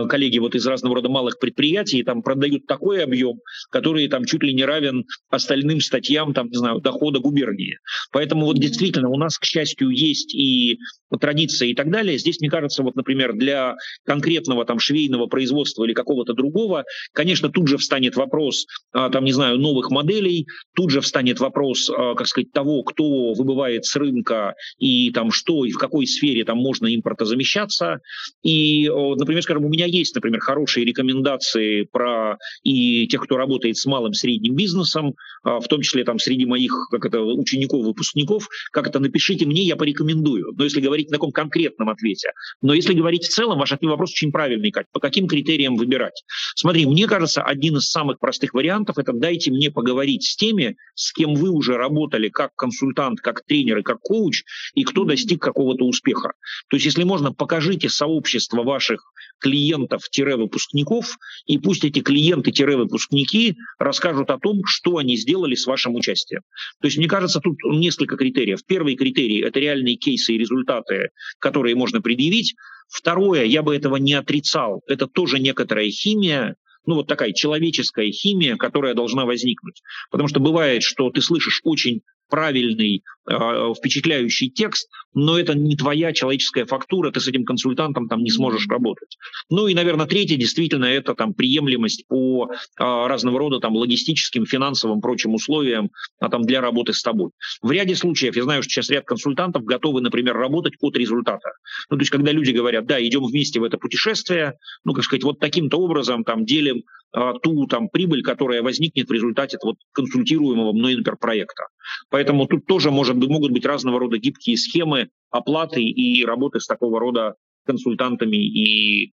коллеги 0.08 0.38
вот 0.38 0.54
из 0.54 0.66
разного 0.66 0.96
рода 0.96 1.08
малых 1.08 1.38
предприятий 1.38 2.02
там 2.02 2.22
продают 2.22 2.66
такой 2.66 3.02
объем, 3.02 3.40
который 3.70 4.08
там 4.08 4.24
чуть 4.24 4.42
ли 4.42 4.54
не 4.54 4.64
равен 4.64 5.04
остальным 5.30 5.80
статьям, 5.80 6.34
там, 6.34 6.48
не 6.48 6.56
знаю, 6.56 6.80
дохода 6.80 7.20
губернии. 7.20 7.78
Поэтому 8.12 8.46
вот 8.46 8.58
действительно 8.58 9.08
у 9.08 9.16
нас, 9.16 9.38
к 9.38 9.44
счастью, 9.44 9.90
есть 9.90 10.34
и 10.34 10.78
традиция 11.20 11.68
и 11.68 11.74
так 11.74 11.90
далее. 11.90 12.18
Здесь, 12.18 12.40
мне 12.40 12.50
кажется, 12.50 12.82
вот, 12.82 12.96
например, 12.96 13.34
для 13.34 13.74
конкретного 14.04 14.64
там 14.64 14.78
швейного 14.78 15.26
производства 15.26 15.84
или 15.84 15.92
какого-то 15.92 16.34
другого, 16.34 16.84
конечно, 17.12 17.48
тут 17.48 17.68
же 17.68 17.76
встанет 17.78 18.16
вопрос, 18.16 18.66
а, 18.92 19.10
там, 19.10 19.24
не 19.24 19.32
знаю, 19.32 19.58
новых 19.58 19.90
моделей, 19.90 20.46
тут 20.74 20.90
же 20.90 21.00
встанет 21.00 21.40
вопрос, 21.40 21.90
а, 21.90 22.14
как 22.14 22.26
сказать, 22.26 22.52
того, 22.52 22.82
кто 22.82 23.32
выбывает 23.34 23.84
с 23.84 23.96
рынка 23.96 24.54
и 24.78 25.10
там 25.10 25.30
что 25.30 25.64
и 25.64 25.70
в 25.70 25.78
какой 25.78 26.06
сфере 26.06 26.44
там 26.44 26.58
можно 26.58 26.94
импортозамещаться. 26.94 28.00
И, 28.42 28.88
например, 28.88 29.42
скажем, 29.42 29.64
у 29.64 29.68
меня 29.68 29.86
есть, 29.86 30.14
например, 30.14 30.40
хорошие 30.40 30.84
рекомендации 30.84 31.82
про 31.90 32.36
и 32.62 33.06
тех, 33.08 33.22
кто 33.22 33.36
работает 33.36 33.76
с 33.76 33.86
малым 33.86 34.12
средним 34.14 34.54
бизнесом, 34.54 35.14
а, 35.42 35.60
в 35.60 35.68
том 35.68 35.80
числе 35.82 36.04
там 36.04 36.18
среди 36.18 36.46
моих 36.46 36.72
как 36.90 37.04
это, 37.04 37.20
учеников, 37.20 37.84
выпускников, 37.84 38.48
как 38.72 38.86
это 38.86 38.98
напишите 39.00 39.46
мне, 39.46 39.62
я 39.62 39.76
порекомендую. 39.76 40.52
Но 40.56 40.64
если 40.64 40.80
говорить 40.80 41.10
на 41.10 41.16
таком 41.16 41.32
конкретном 41.32 41.88
ответе. 41.88 42.32
Но 42.60 42.74
если 42.74 42.94
говорить 42.94 43.24
в 43.24 43.28
целом, 43.28 43.58
ваш 43.58 43.71
вопрос 43.80 44.10
очень 44.12 44.32
правильный, 44.32 44.70
Кать. 44.70 44.86
По 44.92 45.00
каким 45.00 45.26
критериям 45.26 45.76
выбирать? 45.76 46.24
Смотри, 46.54 46.86
мне 46.86 47.06
кажется, 47.06 47.42
один 47.42 47.76
из 47.76 47.90
самых 47.90 48.18
простых 48.18 48.54
вариантов– 48.54 48.98
это 48.98 49.12
дайте 49.12 49.50
мне 49.50 49.70
поговорить 49.70 50.24
с 50.24 50.36
теми, 50.36 50.76
с 50.94 51.12
кем 51.12 51.34
вы 51.34 51.50
уже 51.50 51.76
работали 51.76 52.28
как 52.28 52.54
консультант, 52.54 53.20
как 53.20 53.44
тренер 53.44 53.78
и 53.78 53.82
как 53.82 54.00
коуч, 54.00 54.42
и 54.74 54.84
кто 54.84 55.04
достиг 55.04 55.40
какого-то 55.40 55.84
успеха. 55.84 56.32
То 56.68 56.76
есть, 56.76 56.86
если 56.86 57.04
можно, 57.04 57.32
покажите 57.32 57.88
сообщество 57.88 58.62
ваших 58.62 59.12
клиентов-выпускников, 59.40 61.18
и 61.46 61.58
пусть 61.58 61.84
эти 61.84 62.00
клиенты-выпускники 62.00 63.56
расскажут 63.78 64.30
о 64.30 64.38
том, 64.38 64.62
что 64.64 64.98
они 64.98 65.16
сделали 65.16 65.54
с 65.54 65.66
вашим 65.66 65.94
участием. 65.94 66.42
То 66.80 66.86
есть, 66.86 66.98
мне 66.98 67.08
кажется, 67.08 67.40
тут 67.40 67.56
несколько 67.64 68.16
критериев. 68.16 68.60
Первый 68.66 68.94
критерий– 68.94 69.40
это 69.42 69.58
реальные 69.60 69.96
кейсы 69.96 70.34
и 70.34 70.38
результаты, 70.38 71.10
которые 71.38 71.74
можно 71.74 72.00
предъявить. 72.00 72.54
Второе, 72.92 73.44
я 73.44 73.62
бы 73.62 73.74
этого 73.74 73.96
не 73.96 74.12
отрицал, 74.12 74.82
это 74.86 75.06
тоже 75.06 75.38
некоторая 75.38 75.88
химия, 75.88 76.56
ну 76.84 76.96
вот 76.96 77.06
такая 77.06 77.32
человеческая 77.32 78.10
химия, 78.10 78.56
которая 78.56 78.92
должна 78.92 79.24
возникнуть. 79.24 79.82
Потому 80.10 80.28
что 80.28 80.40
бывает, 80.40 80.82
что 80.82 81.08
ты 81.10 81.22
слышишь 81.22 81.62
очень 81.64 82.02
правильный, 82.32 83.04
э, 83.30 83.74
впечатляющий 83.76 84.48
текст, 84.48 84.88
но 85.12 85.38
это 85.38 85.54
не 85.54 85.76
твоя 85.76 86.14
человеческая 86.14 86.64
фактура, 86.64 87.10
ты 87.10 87.20
с 87.20 87.28
этим 87.28 87.44
консультантом 87.44 88.08
там 88.08 88.22
не 88.22 88.30
сможешь 88.30 88.66
работать. 88.68 89.18
Ну 89.50 89.66
и, 89.66 89.74
наверное, 89.74 90.06
третье, 90.06 90.36
действительно, 90.36 90.86
это 90.86 91.14
там 91.14 91.34
приемлемость 91.34 92.06
по 92.08 92.48
э, 92.48 92.48
разного 92.78 93.38
рода 93.38 93.60
там 93.60 93.76
логистическим, 93.76 94.46
финансовым, 94.46 95.02
прочим 95.02 95.34
условиям 95.34 95.90
а, 96.20 96.30
там, 96.30 96.42
для 96.42 96.62
работы 96.62 96.94
с 96.94 97.02
тобой. 97.02 97.32
В 97.60 97.70
ряде 97.70 97.94
случаев, 97.96 98.34
я 98.34 98.44
знаю, 98.44 98.62
что 98.62 98.70
сейчас 98.70 98.88
ряд 98.88 99.04
консультантов 99.04 99.64
готовы, 99.64 100.00
например, 100.00 100.34
работать 100.34 100.72
от 100.80 100.96
результата. 100.96 101.50
Ну, 101.90 101.98
то 101.98 102.00
есть, 102.00 102.10
когда 102.10 102.32
люди 102.32 102.52
говорят, 102.52 102.86
да, 102.86 102.98
идем 103.06 103.24
вместе 103.26 103.60
в 103.60 103.64
это 103.64 103.76
путешествие, 103.76 104.54
ну, 104.84 104.94
как 104.94 105.04
сказать, 105.04 105.24
вот 105.24 105.38
таким-то 105.38 105.76
образом 105.76 106.24
там 106.24 106.46
делим 106.46 106.82
а, 107.12 107.34
ту 107.34 107.66
там 107.66 107.88
прибыль, 107.88 108.22
которая 108.22 108.62
возникнет 108.62 109.08
в 109.08 109.12
результате 109.12 109.58
вот 109.62 109.76
консультируемого 109.92 110.72
мной, 110.72 110.96
например, 110.96 111.18
проекта. 111.18 111.64
Поэтому 112.10 112.46
тут 112.46 112.66
тоже 112.66 112.90
может 112.90 113.16
могут 113.16 113.52
быть 113.52 113.66
разного 113.66 113.98
рода 113.98 114.18
гибкие 114.18 114.56
схемы 114.56 115.08
оплаты 115.30 115.82
и 115.82 116.24
работы 116.24 116.60
с 116.60 116.66
такого 116.66 117.00
рода 117.00 117.34
консультантами 117.64 118.36
и 118.36 119.12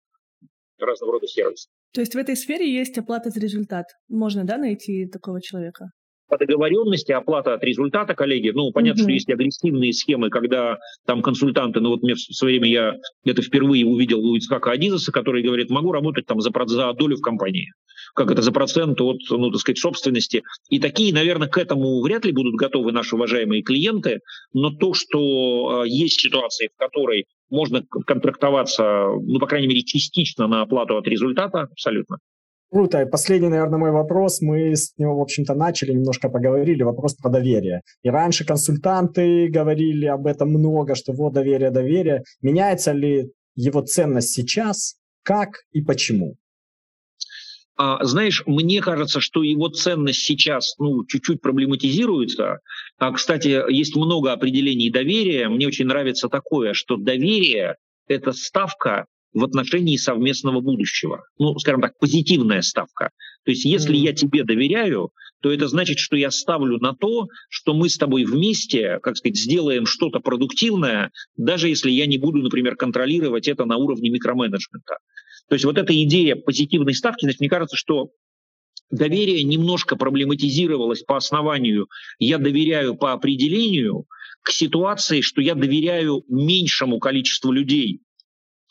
разного 0.79 1.13
рода 1.13 1.27
сервисами. 1.27 1.71
То 1.93 2.01
есть 2.01 2.13
в 2.13 2.17
этой 2.17 2.35
сфере 2.35 2.71
есть 2.71 2.97
оплата 2.97 3.29
за 3.29 3.39
результат. 3.39 3.85
Можно, 4.07 4.43
да, 4.43 4.57
найти 4.57 5.07
такого 5.07 5.41
человека? 5.41 5.91
По 6.27 6.37
договоренности 6.37 7.11
оплата 7.11 7.53
от 7.53 7.63
результата, 7.63 8.13
коллеги, 8.15 8.49
ну, 8.49 8.71
понятно, 8.71 9.01
mm-hmm. 9.01 9.03
что 9.03 9.11
есть 9.11 9.29
агрессивные 9.29 9.93
схемы, 9.93 10.29
когда 10.29 10.77
там 11.05 11.21
консультанты, 11.21 11.79
ну, 11.79 11.89
вот 11.89 12.03
мне 12.03 12.15
в 12.15 12.19
свое 12.19 12.59
время 12.59 12.69
я 12.69 12.95
это 13.25 13.41
впервые 13.41 13.85
увидел 13.85 14.19
у 14.19 14.35
Ицхака 14.35 14.71
Адизеса, 14.71 15.11
который 15.11 15.43
говорит, 15.43 15.69
могу 15.69 15.91
работать 15.91 16.25
там 16.25 16.41
за, 16.41 16.51
за 16.65 16.93
долю 16.93 17.17
в 17.17 17.21
компании 17.21 17.71
как 18.13 18.31
это 18.31 18.41
за 18.41 18.51
процент 18.51 18.99
от, 18.99 19.19
ну, 19.29 19.51
так 19.51 19.59
сказать, 19.59 19.77
собственности. 19.77 20.41
И 20.69 20.79
такие, 20.79 21.13
наверное, 21.13 21.47
к 21.47 21.57
этому 21.57 22.01
вряд 22.01 22.25
ли 22.25 22.31
будут 22.31 22.55
готовы 22.55 22.91
наши 22.91 23.15
уважаемые 23.15 23.61
клиенты, 23.61 24.21
но 24.53 24.71
то, 24.71 24.93
что 24.95 25.83
э, 25.83 25.87
есть 25.87 26.19
ситуации, 26.19 26.69
в 26.73 26.79
которой 26.79 27.25
можно 27.49 27.83
контрактоваться, 27.83 29.07
ну, 29.21 29.39
по 29.39 29.45
крайней 29.45 29.67
мере, 29.67 29.83
частично 29.83 30.47
на 30.47 30.63
оплату 30.63 30.97
от 30.97 31.07
результата, 31.07 31.67
абсолютно. 31.71 32.17
Круто. 32.69 33.01
И 33.01 33.09
последний, 33.09 33.47
наверное, 33.47 33.79
мой 33.79 33.91
вопрос. 33.91 34.41
Мы 34.41 34.75
с 34.75 34.93
него, 34.97 35.17
в 35.17 35.21
общем-то, 35.21 35.53
начали, 35.53 35.93
немножко 35.93 36.29
поговорили. 36.29 36.83
Вопрос 36.83 37.15
про 37.15 37.29
доверие. 37.29 37.81
И 38.03 38.09
раньше 38.09 38.45
консультанты 38.45 39.47
говорили 39.47 40.05
об 40.05 40.27
этом 40.27 40.49
много, 40.49 40.95
что 40.95 41.13
вот 41.13 41.33
доверие, 41.33 41.71
доверие. 41.71 42.23
Меняется 42.41 42.91
ли 42.91 43.31
его 43.55 43.81
ценность 43.81 44.31
сейчас? 44.31 44.95
Как 45.23 45.59
и 45.71 45.81
почему? 45.81 46.35
А, 47.77 48.03
знаешь, 48.03 48.43
мне 48.45 48.81
кажется, 48.81 49.21
что 49.21 49.43
его 49.43 49.69
ценность 49.69 50.21
сейчас 50.21 50.75
ну, 50.77 51.05
чуть-чуть 51.05 51.41
проблематизируется. 51.41 52.59
А, 52.97 53.11
кстати, 53.13 53.71
есть 53.71 53.95
много 53.95 54.33
определений 54.33 54.89
доверия. 54.89 55.47
Мне 55.47 55.67
очень 55.67 55.85
нравится 55.85 56.27
такое, 56.27 56.73
что 56.73 56.97
доверие– 56.97 57.75
это 58.07 58.33
ставка 58.33 59.05
в 59.37 59.43
отношении 59.43 59.97
совместного 59.97 60.61
будущего. 60.61 61.23
Ну, 61.37 61.57
скажем 61.59 61.81
так, 61.81 61.97
позитивная 61.99 62.61
ставка. 62.61 63.11
То 63.45 63.51
есть 63.51 63.65
если 63.65 63.95
я 63.95 64.13
тебе 64.13 64.43
доверяю, 64.43 65.11
то 65.41 65.51
это 65.51 65.67
значит, 65.67 65.99
что 65.99 66.15
я 66.15 66.31
ставлю 66.31 66.79
на 66.79 66.93
то, 66.93 67.27
что 67.49 67.73
мы 67.73 67.89
с 67.89 67.97
тобой 67.97 68.25
вместе, 68.25 68.99
как 69.01 69.17
сказать, 69.17 69.37
сделаем 69.37 69.85
что-то 69.85 70.19
продуктивное, 70.19 71.11
даже 71.37 71.69
если 71.69 71.91
я 71.91 72.07
не 72.07 72.17
буду, 72.17 72.39
например, 72.39 72.75
контролировать 72.75 73.47
это 73.47 73.65
на 73.65 73.77
уровне 73.77 74.09
микроменеджмента. 74.09 74.97
То 75.49 75.55
есть 75.55 75.65
вот 75.65 75.77
эта 75.77 75.93
идея 76.03 76.35
позитивной 76.35 76.93
ставки, 76.93 77.25
значит, 77.25 77.39
мне 77.39 77.49
кажется, 77.49 77.77
что 77.77 78.09
доверие 78.89 79.43
немножко 79.43 79.95
проблематизировалось 79.95 81.03
по 81.03 81.17
основанию 81.17 81.87
«я 82.19 82.37
доверяю 82.37 82.95
по 82.95 83.13
определению» 83.13 84.05
к 84.41 84.51
ситуации, 84.51 85.21
что 85.21 85.41
я 85.41 85.55
доверяю 85.55 86.23
меньшему 86.29 86.99
количеству 86.99 87.51
людей, 87.51 88.01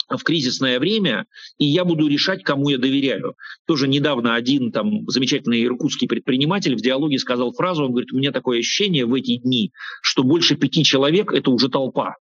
в 0.09 0.23
кризисное 0.23 0.79
время, 0.79 1.27
и 1.59 1.66
я 1.66 1.85
буду 1.85 2.07
решать, 2.07 2.42
кому 2.42 2.69
я 2.69 2.79
доверяю. 2.79 3.35
Тоже 3.66 3.88
недавно 3.88 4.35
один 4.35 4.71
там 4.73 5.09
замечательный 5.09 5.64
иркутский 5.64 6.09
предприниматель 6.09 6.77
в 6.77 6.81
диалоге 6.81 7.19
сказал 7.19 7.53
фразу, 7.53 7.85
он 7.85 7.90
говорит, 7.90 8.12
у 8.12 8.19
меня 8.19 8.33
такое 8.33 8.61
ощущение 8.61 9.07
в 9.07 9.14
эти 9.14 9.37
дни, 9.37 9.73
что 10.03 10.23
больше 10.23 10.57
пяти 10.57 10.85
человек– 10.85 11.33
это 11.35 11.51
уже 11.51 11.69
толпа. 11.69 12.14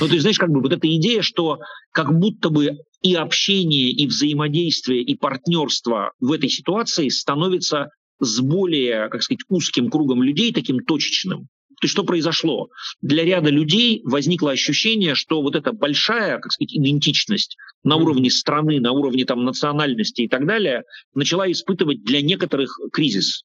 Ну, 0.00 0.06
то 0.06 0.12
есть, 0.12 0.22
знаешь, 0.22 0.38
как 0.38 0.50
бы 0.50 0.60
вот 0.60 0.72
эта 0.72 0.88
идея, 0.96 1.22
что 1.22 1.58
как 1.92 2.12
будто 2.18 2.50
бы 2.50 2.78
и 3.02 3.14
общение, 3.14 3.90
и 3.90 4.06
взаимодействие, 4.06 5.02
и 5.02 5.14
партнерство 5.16 6.12
в 6.18 6.32
этой 6.32 6.48
ситуации 6.48 7.08
становится 7.08 7.90
с 8.20 8.40
более, 8.40 9.08
как 9.08 9.22
сказать, 9.22 9.40
узким 9.48 9.88
кругом 9.88 10.22
людей, 10.22 10.52
таким 10.52 10.80
точечным. 10.80 11.48
То 11.80 11.86
есть 11.86 11.92
что 11.92 12.04
произошло? 12.04 12.68
Для 13.00 13.24
ряда 13.24 13.48
людей 13.48 14.02
возникло 14.04 14.50
ощущение, 14.50 15.14
что 15.14 15.40
вот 15.40 15.56
эта 15.56 15.72
большая, 15.72 16.38
как 16.38 16.52
сказать, 16.52 16.74
идентичность 16.74 17.56
на 17.82 17.96
уровне 17.96 18.30
страны, 18.30 18.80
на 18.80 18.92
уровне 18.92 19.24
там, 19.24 19.44
национальности 19.44 20.22
и 20.22 20.28
так 20.28 20.46
далее, 20.46 20.82
начала 21.14 21.50
испытывать 21.50 22.04
для 22.04 22.20
некоторых 22.20 22.78
кризис. 22.92 23.44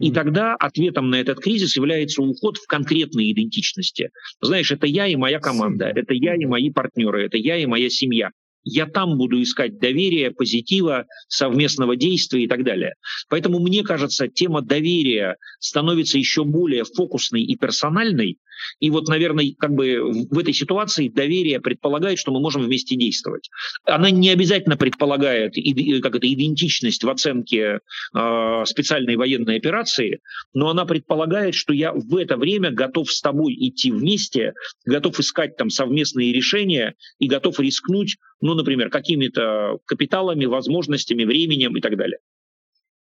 И 0.00 0.10
тогда 0.10 0.56
ответом 0.56 1.10
на 1.10 1.16
этот 1.16 1.38
кризис 1.38 1.76
является 1.76 2.22
уход 2.22 2.56
в 2.58 2.66
конкретные 2.66 3.32
идентичности. 3.32 4.10
Знаешь, 4.40 4.72
это 4.72 4.86
я 4.88 5.06
и 5.06 5.14
моя 5.14 5.38
команда, 5.38 5.86
это 5.86 6.12
я 6.12 6.34
и 6.34 6.44
мои 6.44 6.70
партнеры, 6.70 7.24
это 7.24 7.38
я 7.38 7.56
и 7.56 7.66
моя 7.66 7.88
семья 7.88 8.30
я 8.66 8.86
там 8.86 9.16
буду 9.16 9.40
искать 9.40 9.78
доверия, 9.78 10.32
позитива, 10.32 11.06
совместного 11.28 11.96
действия 11.96 12.44
и 12.44 12.48
так 12.48 12.64
далее. 12.64 12.94
Поэтому, 13.28 13.60
мне 13.60 13.84
кажется, 13.84 14.26
тема 14.26 14.60
доверия 14.60 15.36
становится 15.60 16.18
еще 16.18 16.44
более 16.44 16.84
фокусной 16.84 17.42
и 17.42 17.56
персональной, 17.56 18.38
и 18.80 18.90
вот, 18.90 19.08
наверное, 19.08 19.52
как 19.58 19.72
бы 19.72 20.00
в 20.30 20.38
этой 20.38 20.54
ситуации 20.54 21.08
доверие 21.08 21.60
предполагает, 21.60 22.18
что 22.18 22.32
мы 22.32 22.40
можем 22.40 22.62
вместе 22.62 22.96
действовать. 22.96 23.50
Она 23.84 24.10
не 24.10 24.30
обязательно 24.30 24.76
предполагает 24.76 25.54
как 26.02 26.16
это, 26.16 26.32
идентичность 26.32 27.04
в 27.04 27.08
оценке 27.08 27.80
э, 28.14 28.64
специальной 28.64 29.16
военной 29.16 29.56
операции, 29.56 30.20
но 30.54 30.68
она 30.68 30.84
предполагает, 30.84 31.54
что 31.54 31.72
я 31.72 31.92
в 31.92 32.16
это 32.16 32.36
время 32.36 32.70
готов 32.70 33.10
с 33.10 33.20
тобой 33.20 33.54
идти 33.54 33.90
вместе, 33.90 34.54
готов 34.84 35.18
искать 35.20 35.56
там 35.56 35.70
совместные 35.70 36.32
решения 36.32 36.94
и 37.18 37.28
готов 37.28 37.60
рискнуть, 37.60 38.16
ну, 38.40 38.54
например, 38.54 38.90
какими-то 38.90 39.78
капиталами, 39.86 40.44
возможностями, 40.44 41.24
временем 41.24 41.76
и 41.76 41.80
так 41.80 41.96
далее. 41.96 42.18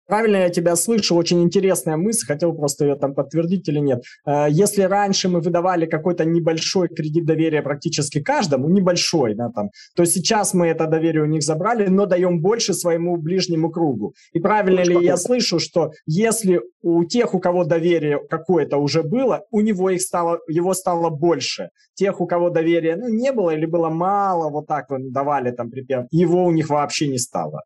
Правильно 0.07 0.37
я 0.37 0.49
тебя 0.49 0.75
слышу, 0.75 1.15
очень 1.15 1.41
интересная 1.41 1.97
мысль, 1.97 2.27
хотел 2.27 2.53
просто 2.53 2.85
ее 2.85 2.95
там 2.95 3.15
подтвердить 3.15 3.67
или 3.67 3.79
нет. 3.79 4.03
Э, 4.25 4.45
если 4.49 4.83
раньше 4.83 5.29
мы 5.29 5.41
выдавали 5.41 5.85
какой-то 5.85 6.25
небольшой 6.25 6.89
кредит 6.89 7.25
доверия 7.25 7.61
практически 7.61 8.21
каждому, 8.21 8.69
небольшой, 8.69 9.35
да, 9.35 9.49
там, 9.49 9.69
то 9.95 10.05
сейчас 10.05 10.53
мы 10.53 10.67
это 10.67 10.85
доверие 10.87 11.23
у 11.23 11.27
них 11.27 11.41
забрали, 11.41 11.87
но 11.87 12.05
даем 12.05 12.39
больше 12.39 12.73
своему 12.73 13.17
ближнему 13.17 13.71
кругу. 13.71 14.13
И 14.33 14.39
правильно 14.39 14.81
Очень 14.81 14.99
ли 14.99 15.05
я 15.05 15.17
слышу, 15.17 15.59
что 15.59 15.91
если 16.05 16.61
у 16.81 17.03
тех, 17.05 17.33
у 17.33 17.39
кого 17.39 17.63
доверие 17.63 18.19
какое-то 18.29 18.77
уже 18.77 19.01
было, 19.01 19.41
у 19.51 19.61
него 19.61 19.89
их 19.89 20.01
стало, 20.01 20.39
его 20.47 20.73
стало 20.73 21.09
больше. 21.09 21.69
Тех, 21.95 22.21
у 22.21 22.27
кого 22.27 22.49
доверия 22.49 22.95
ну, 22.95 23.07
не 23.09 23.31
было 23.31 23.51
или 23.51 23.65
было 23.65 23.89
мало, 23.89 24.49
вот 24.49 24.67
так 24.67 24.89
вот 24.89 25.11
давали 25.11 25.51
там 25.51 25.69
припев, 25.71 26.05
его 26.11 26.45
у 26.45 26.51
них 26.51 26.69
вообще 26.69 27.07
не 27.07 27.17
стало. 27.17 27.61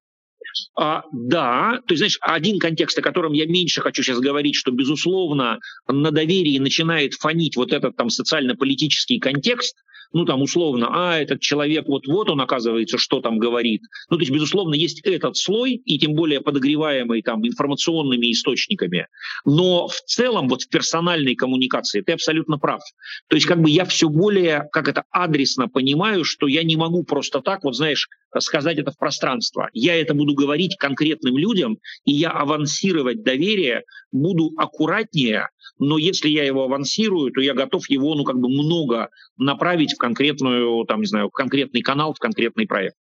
А, 0.75 1.03
да, 1.11 1.79
то 1.87 1.93
есть, 1.93 1.99
знаешь, 1.99 2.17
один 2.21 2.59
контекст, 2.59 2.97
о 2.97 3.01
котором 3.01 3.33
я 3.33 3.45
меньше 3.45 3.81
хочу 3.81 4.03
сейчас 4.03 4.19
говорить, 4.19 4.55
что, 4.55 4.71
безусловно, 4.71 5.59
на 5.87 6.11
доверии 6.11 6.57
начинает 6.59 7.13
фонить 7.13 7.55
вот 7.55 7.73
этот 7.73 7.95
там 7.95 8.09
социально-политический 8.09 9.19
контекст, 9.19 9.75
ну 10.11 10.25
там 10.25 10.41
условно, 10.41 10.89
а 10.91 11.19
этот 11.19 11.39
человек 11.41 11.87
вот-вот 11.87 12.29
он 12.29 12.41
оказывается, 12.41 12.97
что 12.97 13.21
там 13.21 13.37
говорит. 13.37 13.81
Ну 14.09 14.17
то 14.17 14.21
есть, 14.21 14.31
безусловно, 14.31 14.73
есть 14.73 15.01
этот 15.01 15.37
слой, 15.37 15.73
и 15.73 15.99
тем 15.99 16.13
более 16.13 16.41
подогреваемый 16.41 17.21
там 17.21 17.45
информационными 17.45 18.31
источниками. 18.31 19.07
Но 19.45 19.87
в 19.87 20.01
целом 20.05 20.47
вот 20.47 20.63
в 20.63 20.69
персональной 20.69 21.35
коммуникации 21.35 22.01
ты 22.01 22.13
абсолютно 22.13 22.57
прав. 22.57 22.81
То 23.27 23.35
есть 23.35 23.47
как 23.47 23.61
бы 23.61 23.69
я 23.69 23.85
все 23.85 24.09
более, 24.09 24.67
как 24.71 24.87
это, 24.87 25.03
адресно 25.11 25.67
понимаю, 25.67 26.23
что 26.23 26.47
я 26.47 26.63
не 26.63 26.75
могу 26.75 27.03
просто 27.03 27.41
так, 27.41 27.63
вот 27.63 27.75
знаешь, 27.75 28.07
сказать 28.39 28.77
это 28.77 28.91
в 28.91 28.97
пространство. 28.97 29.69
Я 29.73 29.99
это 29.99 30.13
буду 30.13 30.33
говорить 30.39 30.77
конкретным 30.77 31.37
людям, 31.37 31.77
и 32.05 32.13
я 32.13 32.31
авансировать 32.31 33.23
доверие 33.23 33.83
буду 34.11 34.51
аккуратнее, 34.57 35.49
но 35.79 35.97
если 35.97 36.29
я 36.29 36.43
его 36.43 36.63
авансирую, 36.63 37.31
то 37.31 37.41
я 37.41 37.53
готов 37.53 37.89
его, 37.89 38.15
ну, 38.15 38.23
как 38.23 38.37
бы 38.37 38.49
много 38.49 39.09
направить 39.37 39.93
в 39.93 39.97
конкретную, 39.97 40.85
там, 40.85 41.01
не 41.01 41.07
знаю, 41.07 41.29
в 41.29 41.31
конкретный 41.31 41.81
канал, 41.81 42.13
в 42.13 42.19
конкретный 42.19 42.67
проект. 42.67 42.97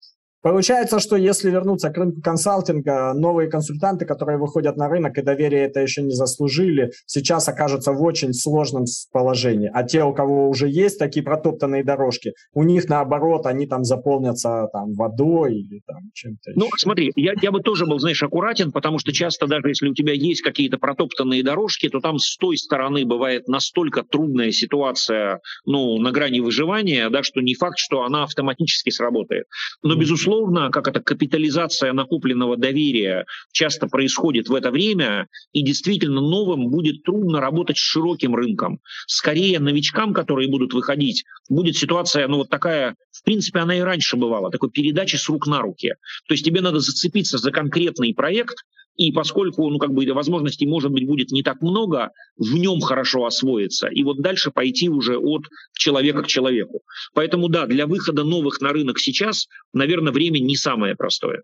Получается, 0.44 0.98
что 0.98 1.16
если 1.16 1.50
вернуться 1.50 1.88
к 1.88 1.96
рынку 1.96 2.20
консалтинга, 2.20 3.14
новые 3.14 3.48
консультанты, 3.48 4.04
которые 4.04 4.37
выходят 4.37 4.76
на 4.76 4.90
рынок 4.90 5.16
и 5.16 5.22
доверие 5.22 5.62
это 5.62 5.80
еще 5.80 6.02
не 6.02 6.11
заслужили, 6.11 6.90
сейчас 7.07 7.48
окажутся 7.48 7.92
в 7.92 8.02
очень 8.02 8.35
сложном 8.35 8.85
положении. 9.11 9.70
А 9.72 9.85
те, 9.85 10.04
у 10.04 10.12
кого 10.12 10.50
уже 10.50 10.68
есть 10.68 10.98
такие 10.98 11.24
протоптанные 11.24 11.83
дорожки, 11.83 12.35
у 12.52 12.62
них 12.62 12.90
наоборот, 12.90 13.46
они 13.46 13.66
там 13.66 13.85
заполнятся 13.85 14.68
там 14.70 14.92
водой 14.92 15.54
или 15.61 15.80
там 15.87 16.11
чем-то. 16.12 16.50
Ну, 16.57 16.66
еще. 16.66 16.72
смотри, 16.76 17.11
я, 17.16 17.33
я 17.40 17.50
бы 17.50 17.61
тоже 17.61 17.87
был, 17.87 17.98
знаешь, 17.98 18.22
аккуратен, 18.22 18.70
потому 18.70 18.98
что 18.98 19.12
часто 19.12 19.46
даже 19.46 19.68
если 19.68 19.88
у 19.88 19.94
тебя 19.94 20.12
есть 20.12 20.42
какие-то 20.42 20.76
протоптанные 20.76 21.42
дорожки, 21.42 21.88
то 21.88 22.00
там 22.00 22.18
с 22.18 22.37
той 22.37 22.59
стороны 22.59 23.07
бывает 23.07 23.48
настолько 23.48 24.02
трудная 24.02 24.52
ситуация, 24.52 25.40
ну, 25.64 25.98
на 25.98 26.12
грани 26.12 26.40
выживания, 26.40 27.09
да, 27.09 27.22
что 27.22 27.40
не 27.40 27.54
факт, 27.54 27.78
что 27.78 28.02
она 28.02 28.24
автоматически 28.24 28.90
сработает. 28.90 29.46
Но, 29.83 29.96
безусловно, 29.96 30.33
безусловно, 30.34 30.70
как 30.70 30.88
это 30.88 31.00
капитализация 31.00 31.92
накопленного 31.92 32.56
доверия 32.56 33.26
часто 33.52 33.86
происходит 33.86 34.48
в 34.48 34.54
это 34.54 34.70
время, 34.70 35.28
и 35.52 35.62
действительно 35.62 36.20
новым 36.20 36.68
будет 36.70 37.02
трудно 37.04 37.40
работать 37.40 37.76
с 37.76 37.80
широким 37.80 38.34
рынком. 38.34 38.80
Скорее 39.06 39.60
новичкам, 39.60 40.12
которые 40.12 40.50
будут 40.50 40.72
выходить, 40.72 41.24
будет 41.48 41.76
ситуация, 41.76 42.26
ну 42.28 42.38
вот 42.38 42.48
такая, 42.48 42.96
в 43.12 43.24
принципе, 43.24 43.60
она 43.60 43.76
и 43.76 43.80
раньше 43.80 44.16
бывала, 44.16 44.50
такой 44.50 44.70
передачи 44.70 45.16
с 45.16 45.28
рук 45.28 45.46
на 45.46 45.60
руки. 45.60 45.94
То 46.28 46.34
есть 46.34 46.44
тебе 46.44 46.60
надо 46.60 46.80
зацепиться 46.80 47.38
за 47.38 47.50
конкретный 47.50 48.14
проект, 48.14 48.64
и 48.96 49.11
поскольку, 49.12 49.68
ну, 49.70 49.78
как 49.78 49.92
бы 49.92 50.04
возможностей, 50.12 50.66
может 50.66 50.92
быть, 50.92 51.07
будет 51.07 51.30
не 51.30 51.42
так 51.42 51.61
много, 51.61 52.11
в 52.37 52.54
нем 52.54 52.80
хорошо 52.80 53.24
освоиться. 53.24 53.88
И 53.88 54.02
вот 54.02 54.20
дальше 54.20 54.50
пойти 54.50 54.88
уже 54.88 55.18
от 55.18 55.42
человека 55.76 56.22
к 56.22 56.26
человеку. 56.26 56.83
Поэтому, 57.12 57.48
да, 57.48 57.66
для 57.66 57.87
выхода 57.87 58.24
новых 58.24 58.61
на 58.61 58.72
рынок 58.72 58.98
сейчас, 58.98 59.46
наверное, 59.72 60.12
время 60.12 60.38
не 60.38 60.57
самое 60.57 60.94
простое. 60.94 61.42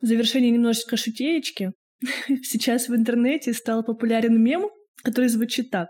В 0.00 0.06
завершение 0.06 0.50
немножечко 0.50 0.96
шутеечки. 0.96 1.72
Сейчас 2.44 2.88
в 2.88 2.94
интернете 2.94 3.52
стал 3.52 3.82
популярен 3.82 4.40
мем, 4.40 4.70
который 5.02 5.28
звучит 5.28 5.70
так. 5.70 5.88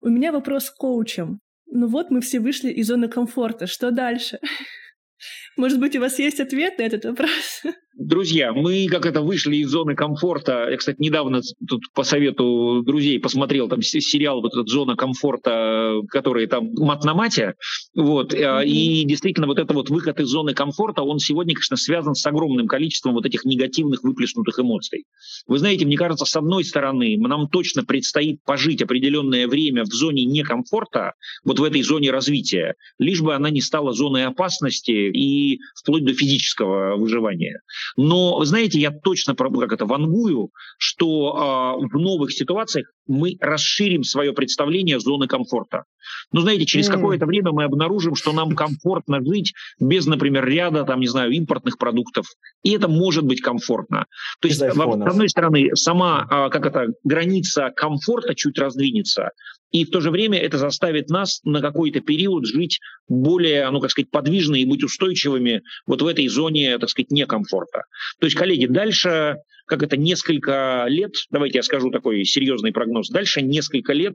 У 0.00 0.08
меня 0.08 0.32
вопрос 0.32 0.70
к 0.70 0.76
коучам. 0.76 1.40
Ну 1.66 1.86
вот 1.86 2.10
мы 2.10 2.20
все 2.20 2.40
вышли 2.40 2.70
из 2.70 2.86
зоны 2.86 3.08
комфорта. 3.08 3.66
Что 3.66 3.90
дальше? 3.90 4.38
Может 5.56 5.78
быть, 5.80 5.96
у 5.96 6.00
вас 6.00 6.18
есть 6.18 6.40
ответ 6.40 6.78
на 6.78 6.82
этот 6.82 7.04
вопрос? 7.04 7.62
Друзья, 7.98 8.52
мы 8.52 8.86
как 8.88 9.06
это 9.06 9.22
вышли 9.22 9.56
из 9.56 9.70
зоны 9.70 9.96
комфорта. 9.96 10.68
Я, 10.70 10.76
кстати, 10.76 10.98
недавно 11.00 11.40
тут 11.66 11.82
по 11.94 12.04
совету 12.04 12.84
друзей 12.86 13.18
посмотрел 13.18 13.68
там 13.68 13.82
сериал 13.82 14.40
вот 14.40 14.52
этот 14.54 14.68
«Зона 14.68 14.94
комфорта», 14.94 16.00
который 16.08 16.46
там 16.46 16.70
мат 16.74 17.02
на 17.02 17.14
мате. 17.14 17.54
Вот. 17.96 18.32
Mm-hmm. 18.32 18.66
И 18.66 19.04
действительно 19.04 19.48
вот 19.48 19.58
это 19.58 19.74
вот 19.74 19.90
выход 19.90 20.20
из 20.20 20.28
зоны 20.28 20.54
комфорта, 20.54 21.02
он 21.02 21.18
сегодня, 21.18 21.54
конечно, 21.54 21.76
связан 21.76 22.14
с 22.14 22.24
огромным 22.24 22.68
количеством 22.68 23.14
вот 23.14 23.26
этих 23.26 23.44
негативных 23.44 24.04
выплеснутых 24.04 24.60
эмоций. 24.60 25.04
Вы 25.48 25.58
знаете, 25.58 25.84
мне 25.84 25.96
кажется, 25.96 26.24
с 26.24 26.36
одной 26.36 26.62
стороны, 26.62 27.16
нам 27.18 27.48
точно 27.48 27.84
предстоит 27.84 28.44
пожить 28.44 28.80
определенное 28.80 29.48
время 29.48 29.82
в 29.82 29.88
зоне 29.88 30.24
некомфорта, 30.24 31.14
вот 31.44 31.58
в 31.58 31.64
этой 31.64 31.82
зоне 31.82 32.12
развития, 32.12 32.76
лишь 33.00 33.22
бы 33.22 33.34
она 33.34 33.50
не 33.50 33.60
стала 33.60 33.92
зоной 33.92 34.24
опасности 34.24 34.92
и 34.92 35.58
вплоть 35.74 36.04
до 36.04 36.14
физического 36.14 36.96
выживания. 36.96 37.60
Но, 37.96 38.38
вы 38.38 38.46
знаете, 38.46 38.78
я 38.80 38.90
точно 38.90 39.34
как 39.34 39.72
это 39.72 39.86
вангую, 39.86 40.50
что 40.78 41.78
э, 41.80 41.86
в 41.86 41.98
новых 41.98 42.32
ситуациях 42.32 42.90
мы 43.06 43.36
расширим 43.40 44.04
свое 44.04 44.32
представление 44.32 45.00
зоны 45.00 45.26
комфорта. 45.26 45.84
Но, 46.32 46.40
знаете, 46.40 46.66
через 46.66 46.88
mm. 46.88 46.92
какое-то 46.92 47.26
время 47.26 47.52
мы 47.52 47.64
обнаружим, 47.64 48.14
что 48.14 48.32
нам 48.32 48.54
комфортно 48.54 49.20
жить 49.24 49.54
без, 49.80 50.06
например, 50.06 50.44
ряда, 50.46 50.84
там, 50.84 51.00
не 51.00 51.06
знаю, 51.06 51.30
импортных 51.32 51.78
продуктов. 51.78 52.26
И 52.62 52.72
это 52.72 52.88
может 52.88 53.24
быть 53.24 53.40
комфортно. 53.40 54.06
То 54.40 54.48
есть, 54.48 54.58
с 54.58 54.62
одной 54.62 55.28
стороны, 55.28 55.70
сама, 55.74 56.26
э, 56.30 56.50
как 56.50 56.66
это, 56.66 56.86
граница 57.04 57.70
комфорта 57.74 58.34
чуть 58.34 58.58
раздвинется, 58.58 59.30
и 59.70 59.84
в 59.84 59.90
то 59.90 60.00
же 60.00 60.10
время 60.10 60.38
это 60.38 60.58
заставит 60.58 61.08
нас 61.08 61.40
на 61.44 61.60
какой-то 61.60 62.00
период 62.00 62.46
жить 62.46 62.80
более, 63.06 63.70
ну, 63.70 63.80
как 63.80 63.90
сказать, 63.90 64.10
подвижно 64.10 64.56
и 64.56 64.64
быть 64.64 64.82
устойчивыми 64.82 65.62
вот 65.86 66.02
в 66.02 66.06
этой 66.06 66.26
зоне, 66.28 66.78
так 66.78 66.88
сказать, 66.88 67.10
некомфорта. 67.10 67.82
То 68.20 68.26
есть, 68.26 68.36
коллеги, 68.36 68.66
дальше, 68.66 69.36
как 69.66 69.82
это, 69.82 69.96
несколько 69.96 70.86
лет, 70.88 71.12
давайте 71.30 71.58
я 71.58 71.62
скажу 71.62 71.90
такой 71.90 72.24
серьезный 72.24 72.72
прогноз, 72.72 73.10
дальше 73.10 73.42
несколько 73.42 73.92
лет 73.92 74.14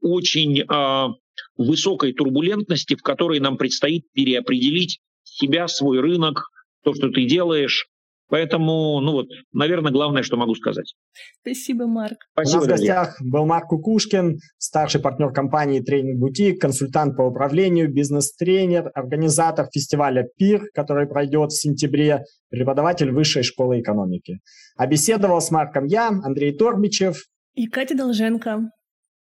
очень 0.00 0.60
э, 0.60 1.08
высокой 1.56 2.12
турбулентности, 2.12 2.94
в 2.94 3.02
которой 3.02 3.40
нам 3.40 3.56
предстоит 3.56 4.04
переопределить 4.12 5.00
себя, 5.22 5.68
свой 5.68 6.00
рынок, 6.00 6.48
то, 6.82 6.94
что 6.94 7.10
ты 7.10 7.24
делаешь, 7.24 7.86
Поэтому, 8.28 9.00
ну 9.00 9.12
вот, 9.12 9.26
наверное, 9.52 9.92
главное, 9.92 10.22
что 10.22 10.36
могу 10.36 10.54
сказать. 10.54 10.94
Спасибо, 11.40 11.86
Марк. 11.86 12.16
Спасибо, 12.32 12.62
У 12.62 12.66
нас 12.66 12.66
в 12.66 12.70
гостях 12.70 13.16
был 13.20 13.44
Марк 13.44 13.68
Кукушкин, 13.68 14.38
старший 14.56 15.00
партнер 15.00 15.30
компании 15.32 15.80
«Тренинг 15.80 16.18
Бутик», 16.18 16.60
консультант 16.60 17.16
по 17.16 17.22
управлению, 17.22 17.92
бизнес-тренер, 17.92 18.90
организатор 18.94 19.66
фестиваля 19.72 20.26
«Пир», 20.36 20.62
который 20.74 21.06
пройдет 21.06 21.50
в 21.52 21.60
сентябре, 21.60 22.24
преподаватель 22.48 23.10
Высшей 23.10 23.42
школы 23.42 23.80
экономики. 23.80 24.38
А 24.76 24.86
беседовал 24.86 25.40
с 25.40 25.50
Марком 25.50 25.84
я, 25.84 26.08
Андрей 26.08 26.56
Торбичев. 26.56 27.24
И 27.54 27.66
Катя 27.66 27.96
Долженко. 27.96 28.70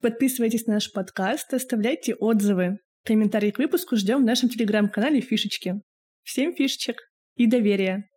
Подписывайтесь 0.02 0.68
на 0.68 0.76
наш 0.76 0.92
подкаст, 0.92 1.54
оставляйте 1.54 2.16
отзывы. 2.16 2.78
Комментарии 3.04 3.52
к 3.52 3.58
выпуску 3.58 3.96
ждем 3.96 4.22
в 4.22 4.26
нашем 4.26 4.50
телеграм-канале 4.50 5.22
«Фишечки». 5.22 5.82
Всем 6.24 6.54
фишечек 6.54 6.98
и 7.36 7.48
доверия! 7.48 8.11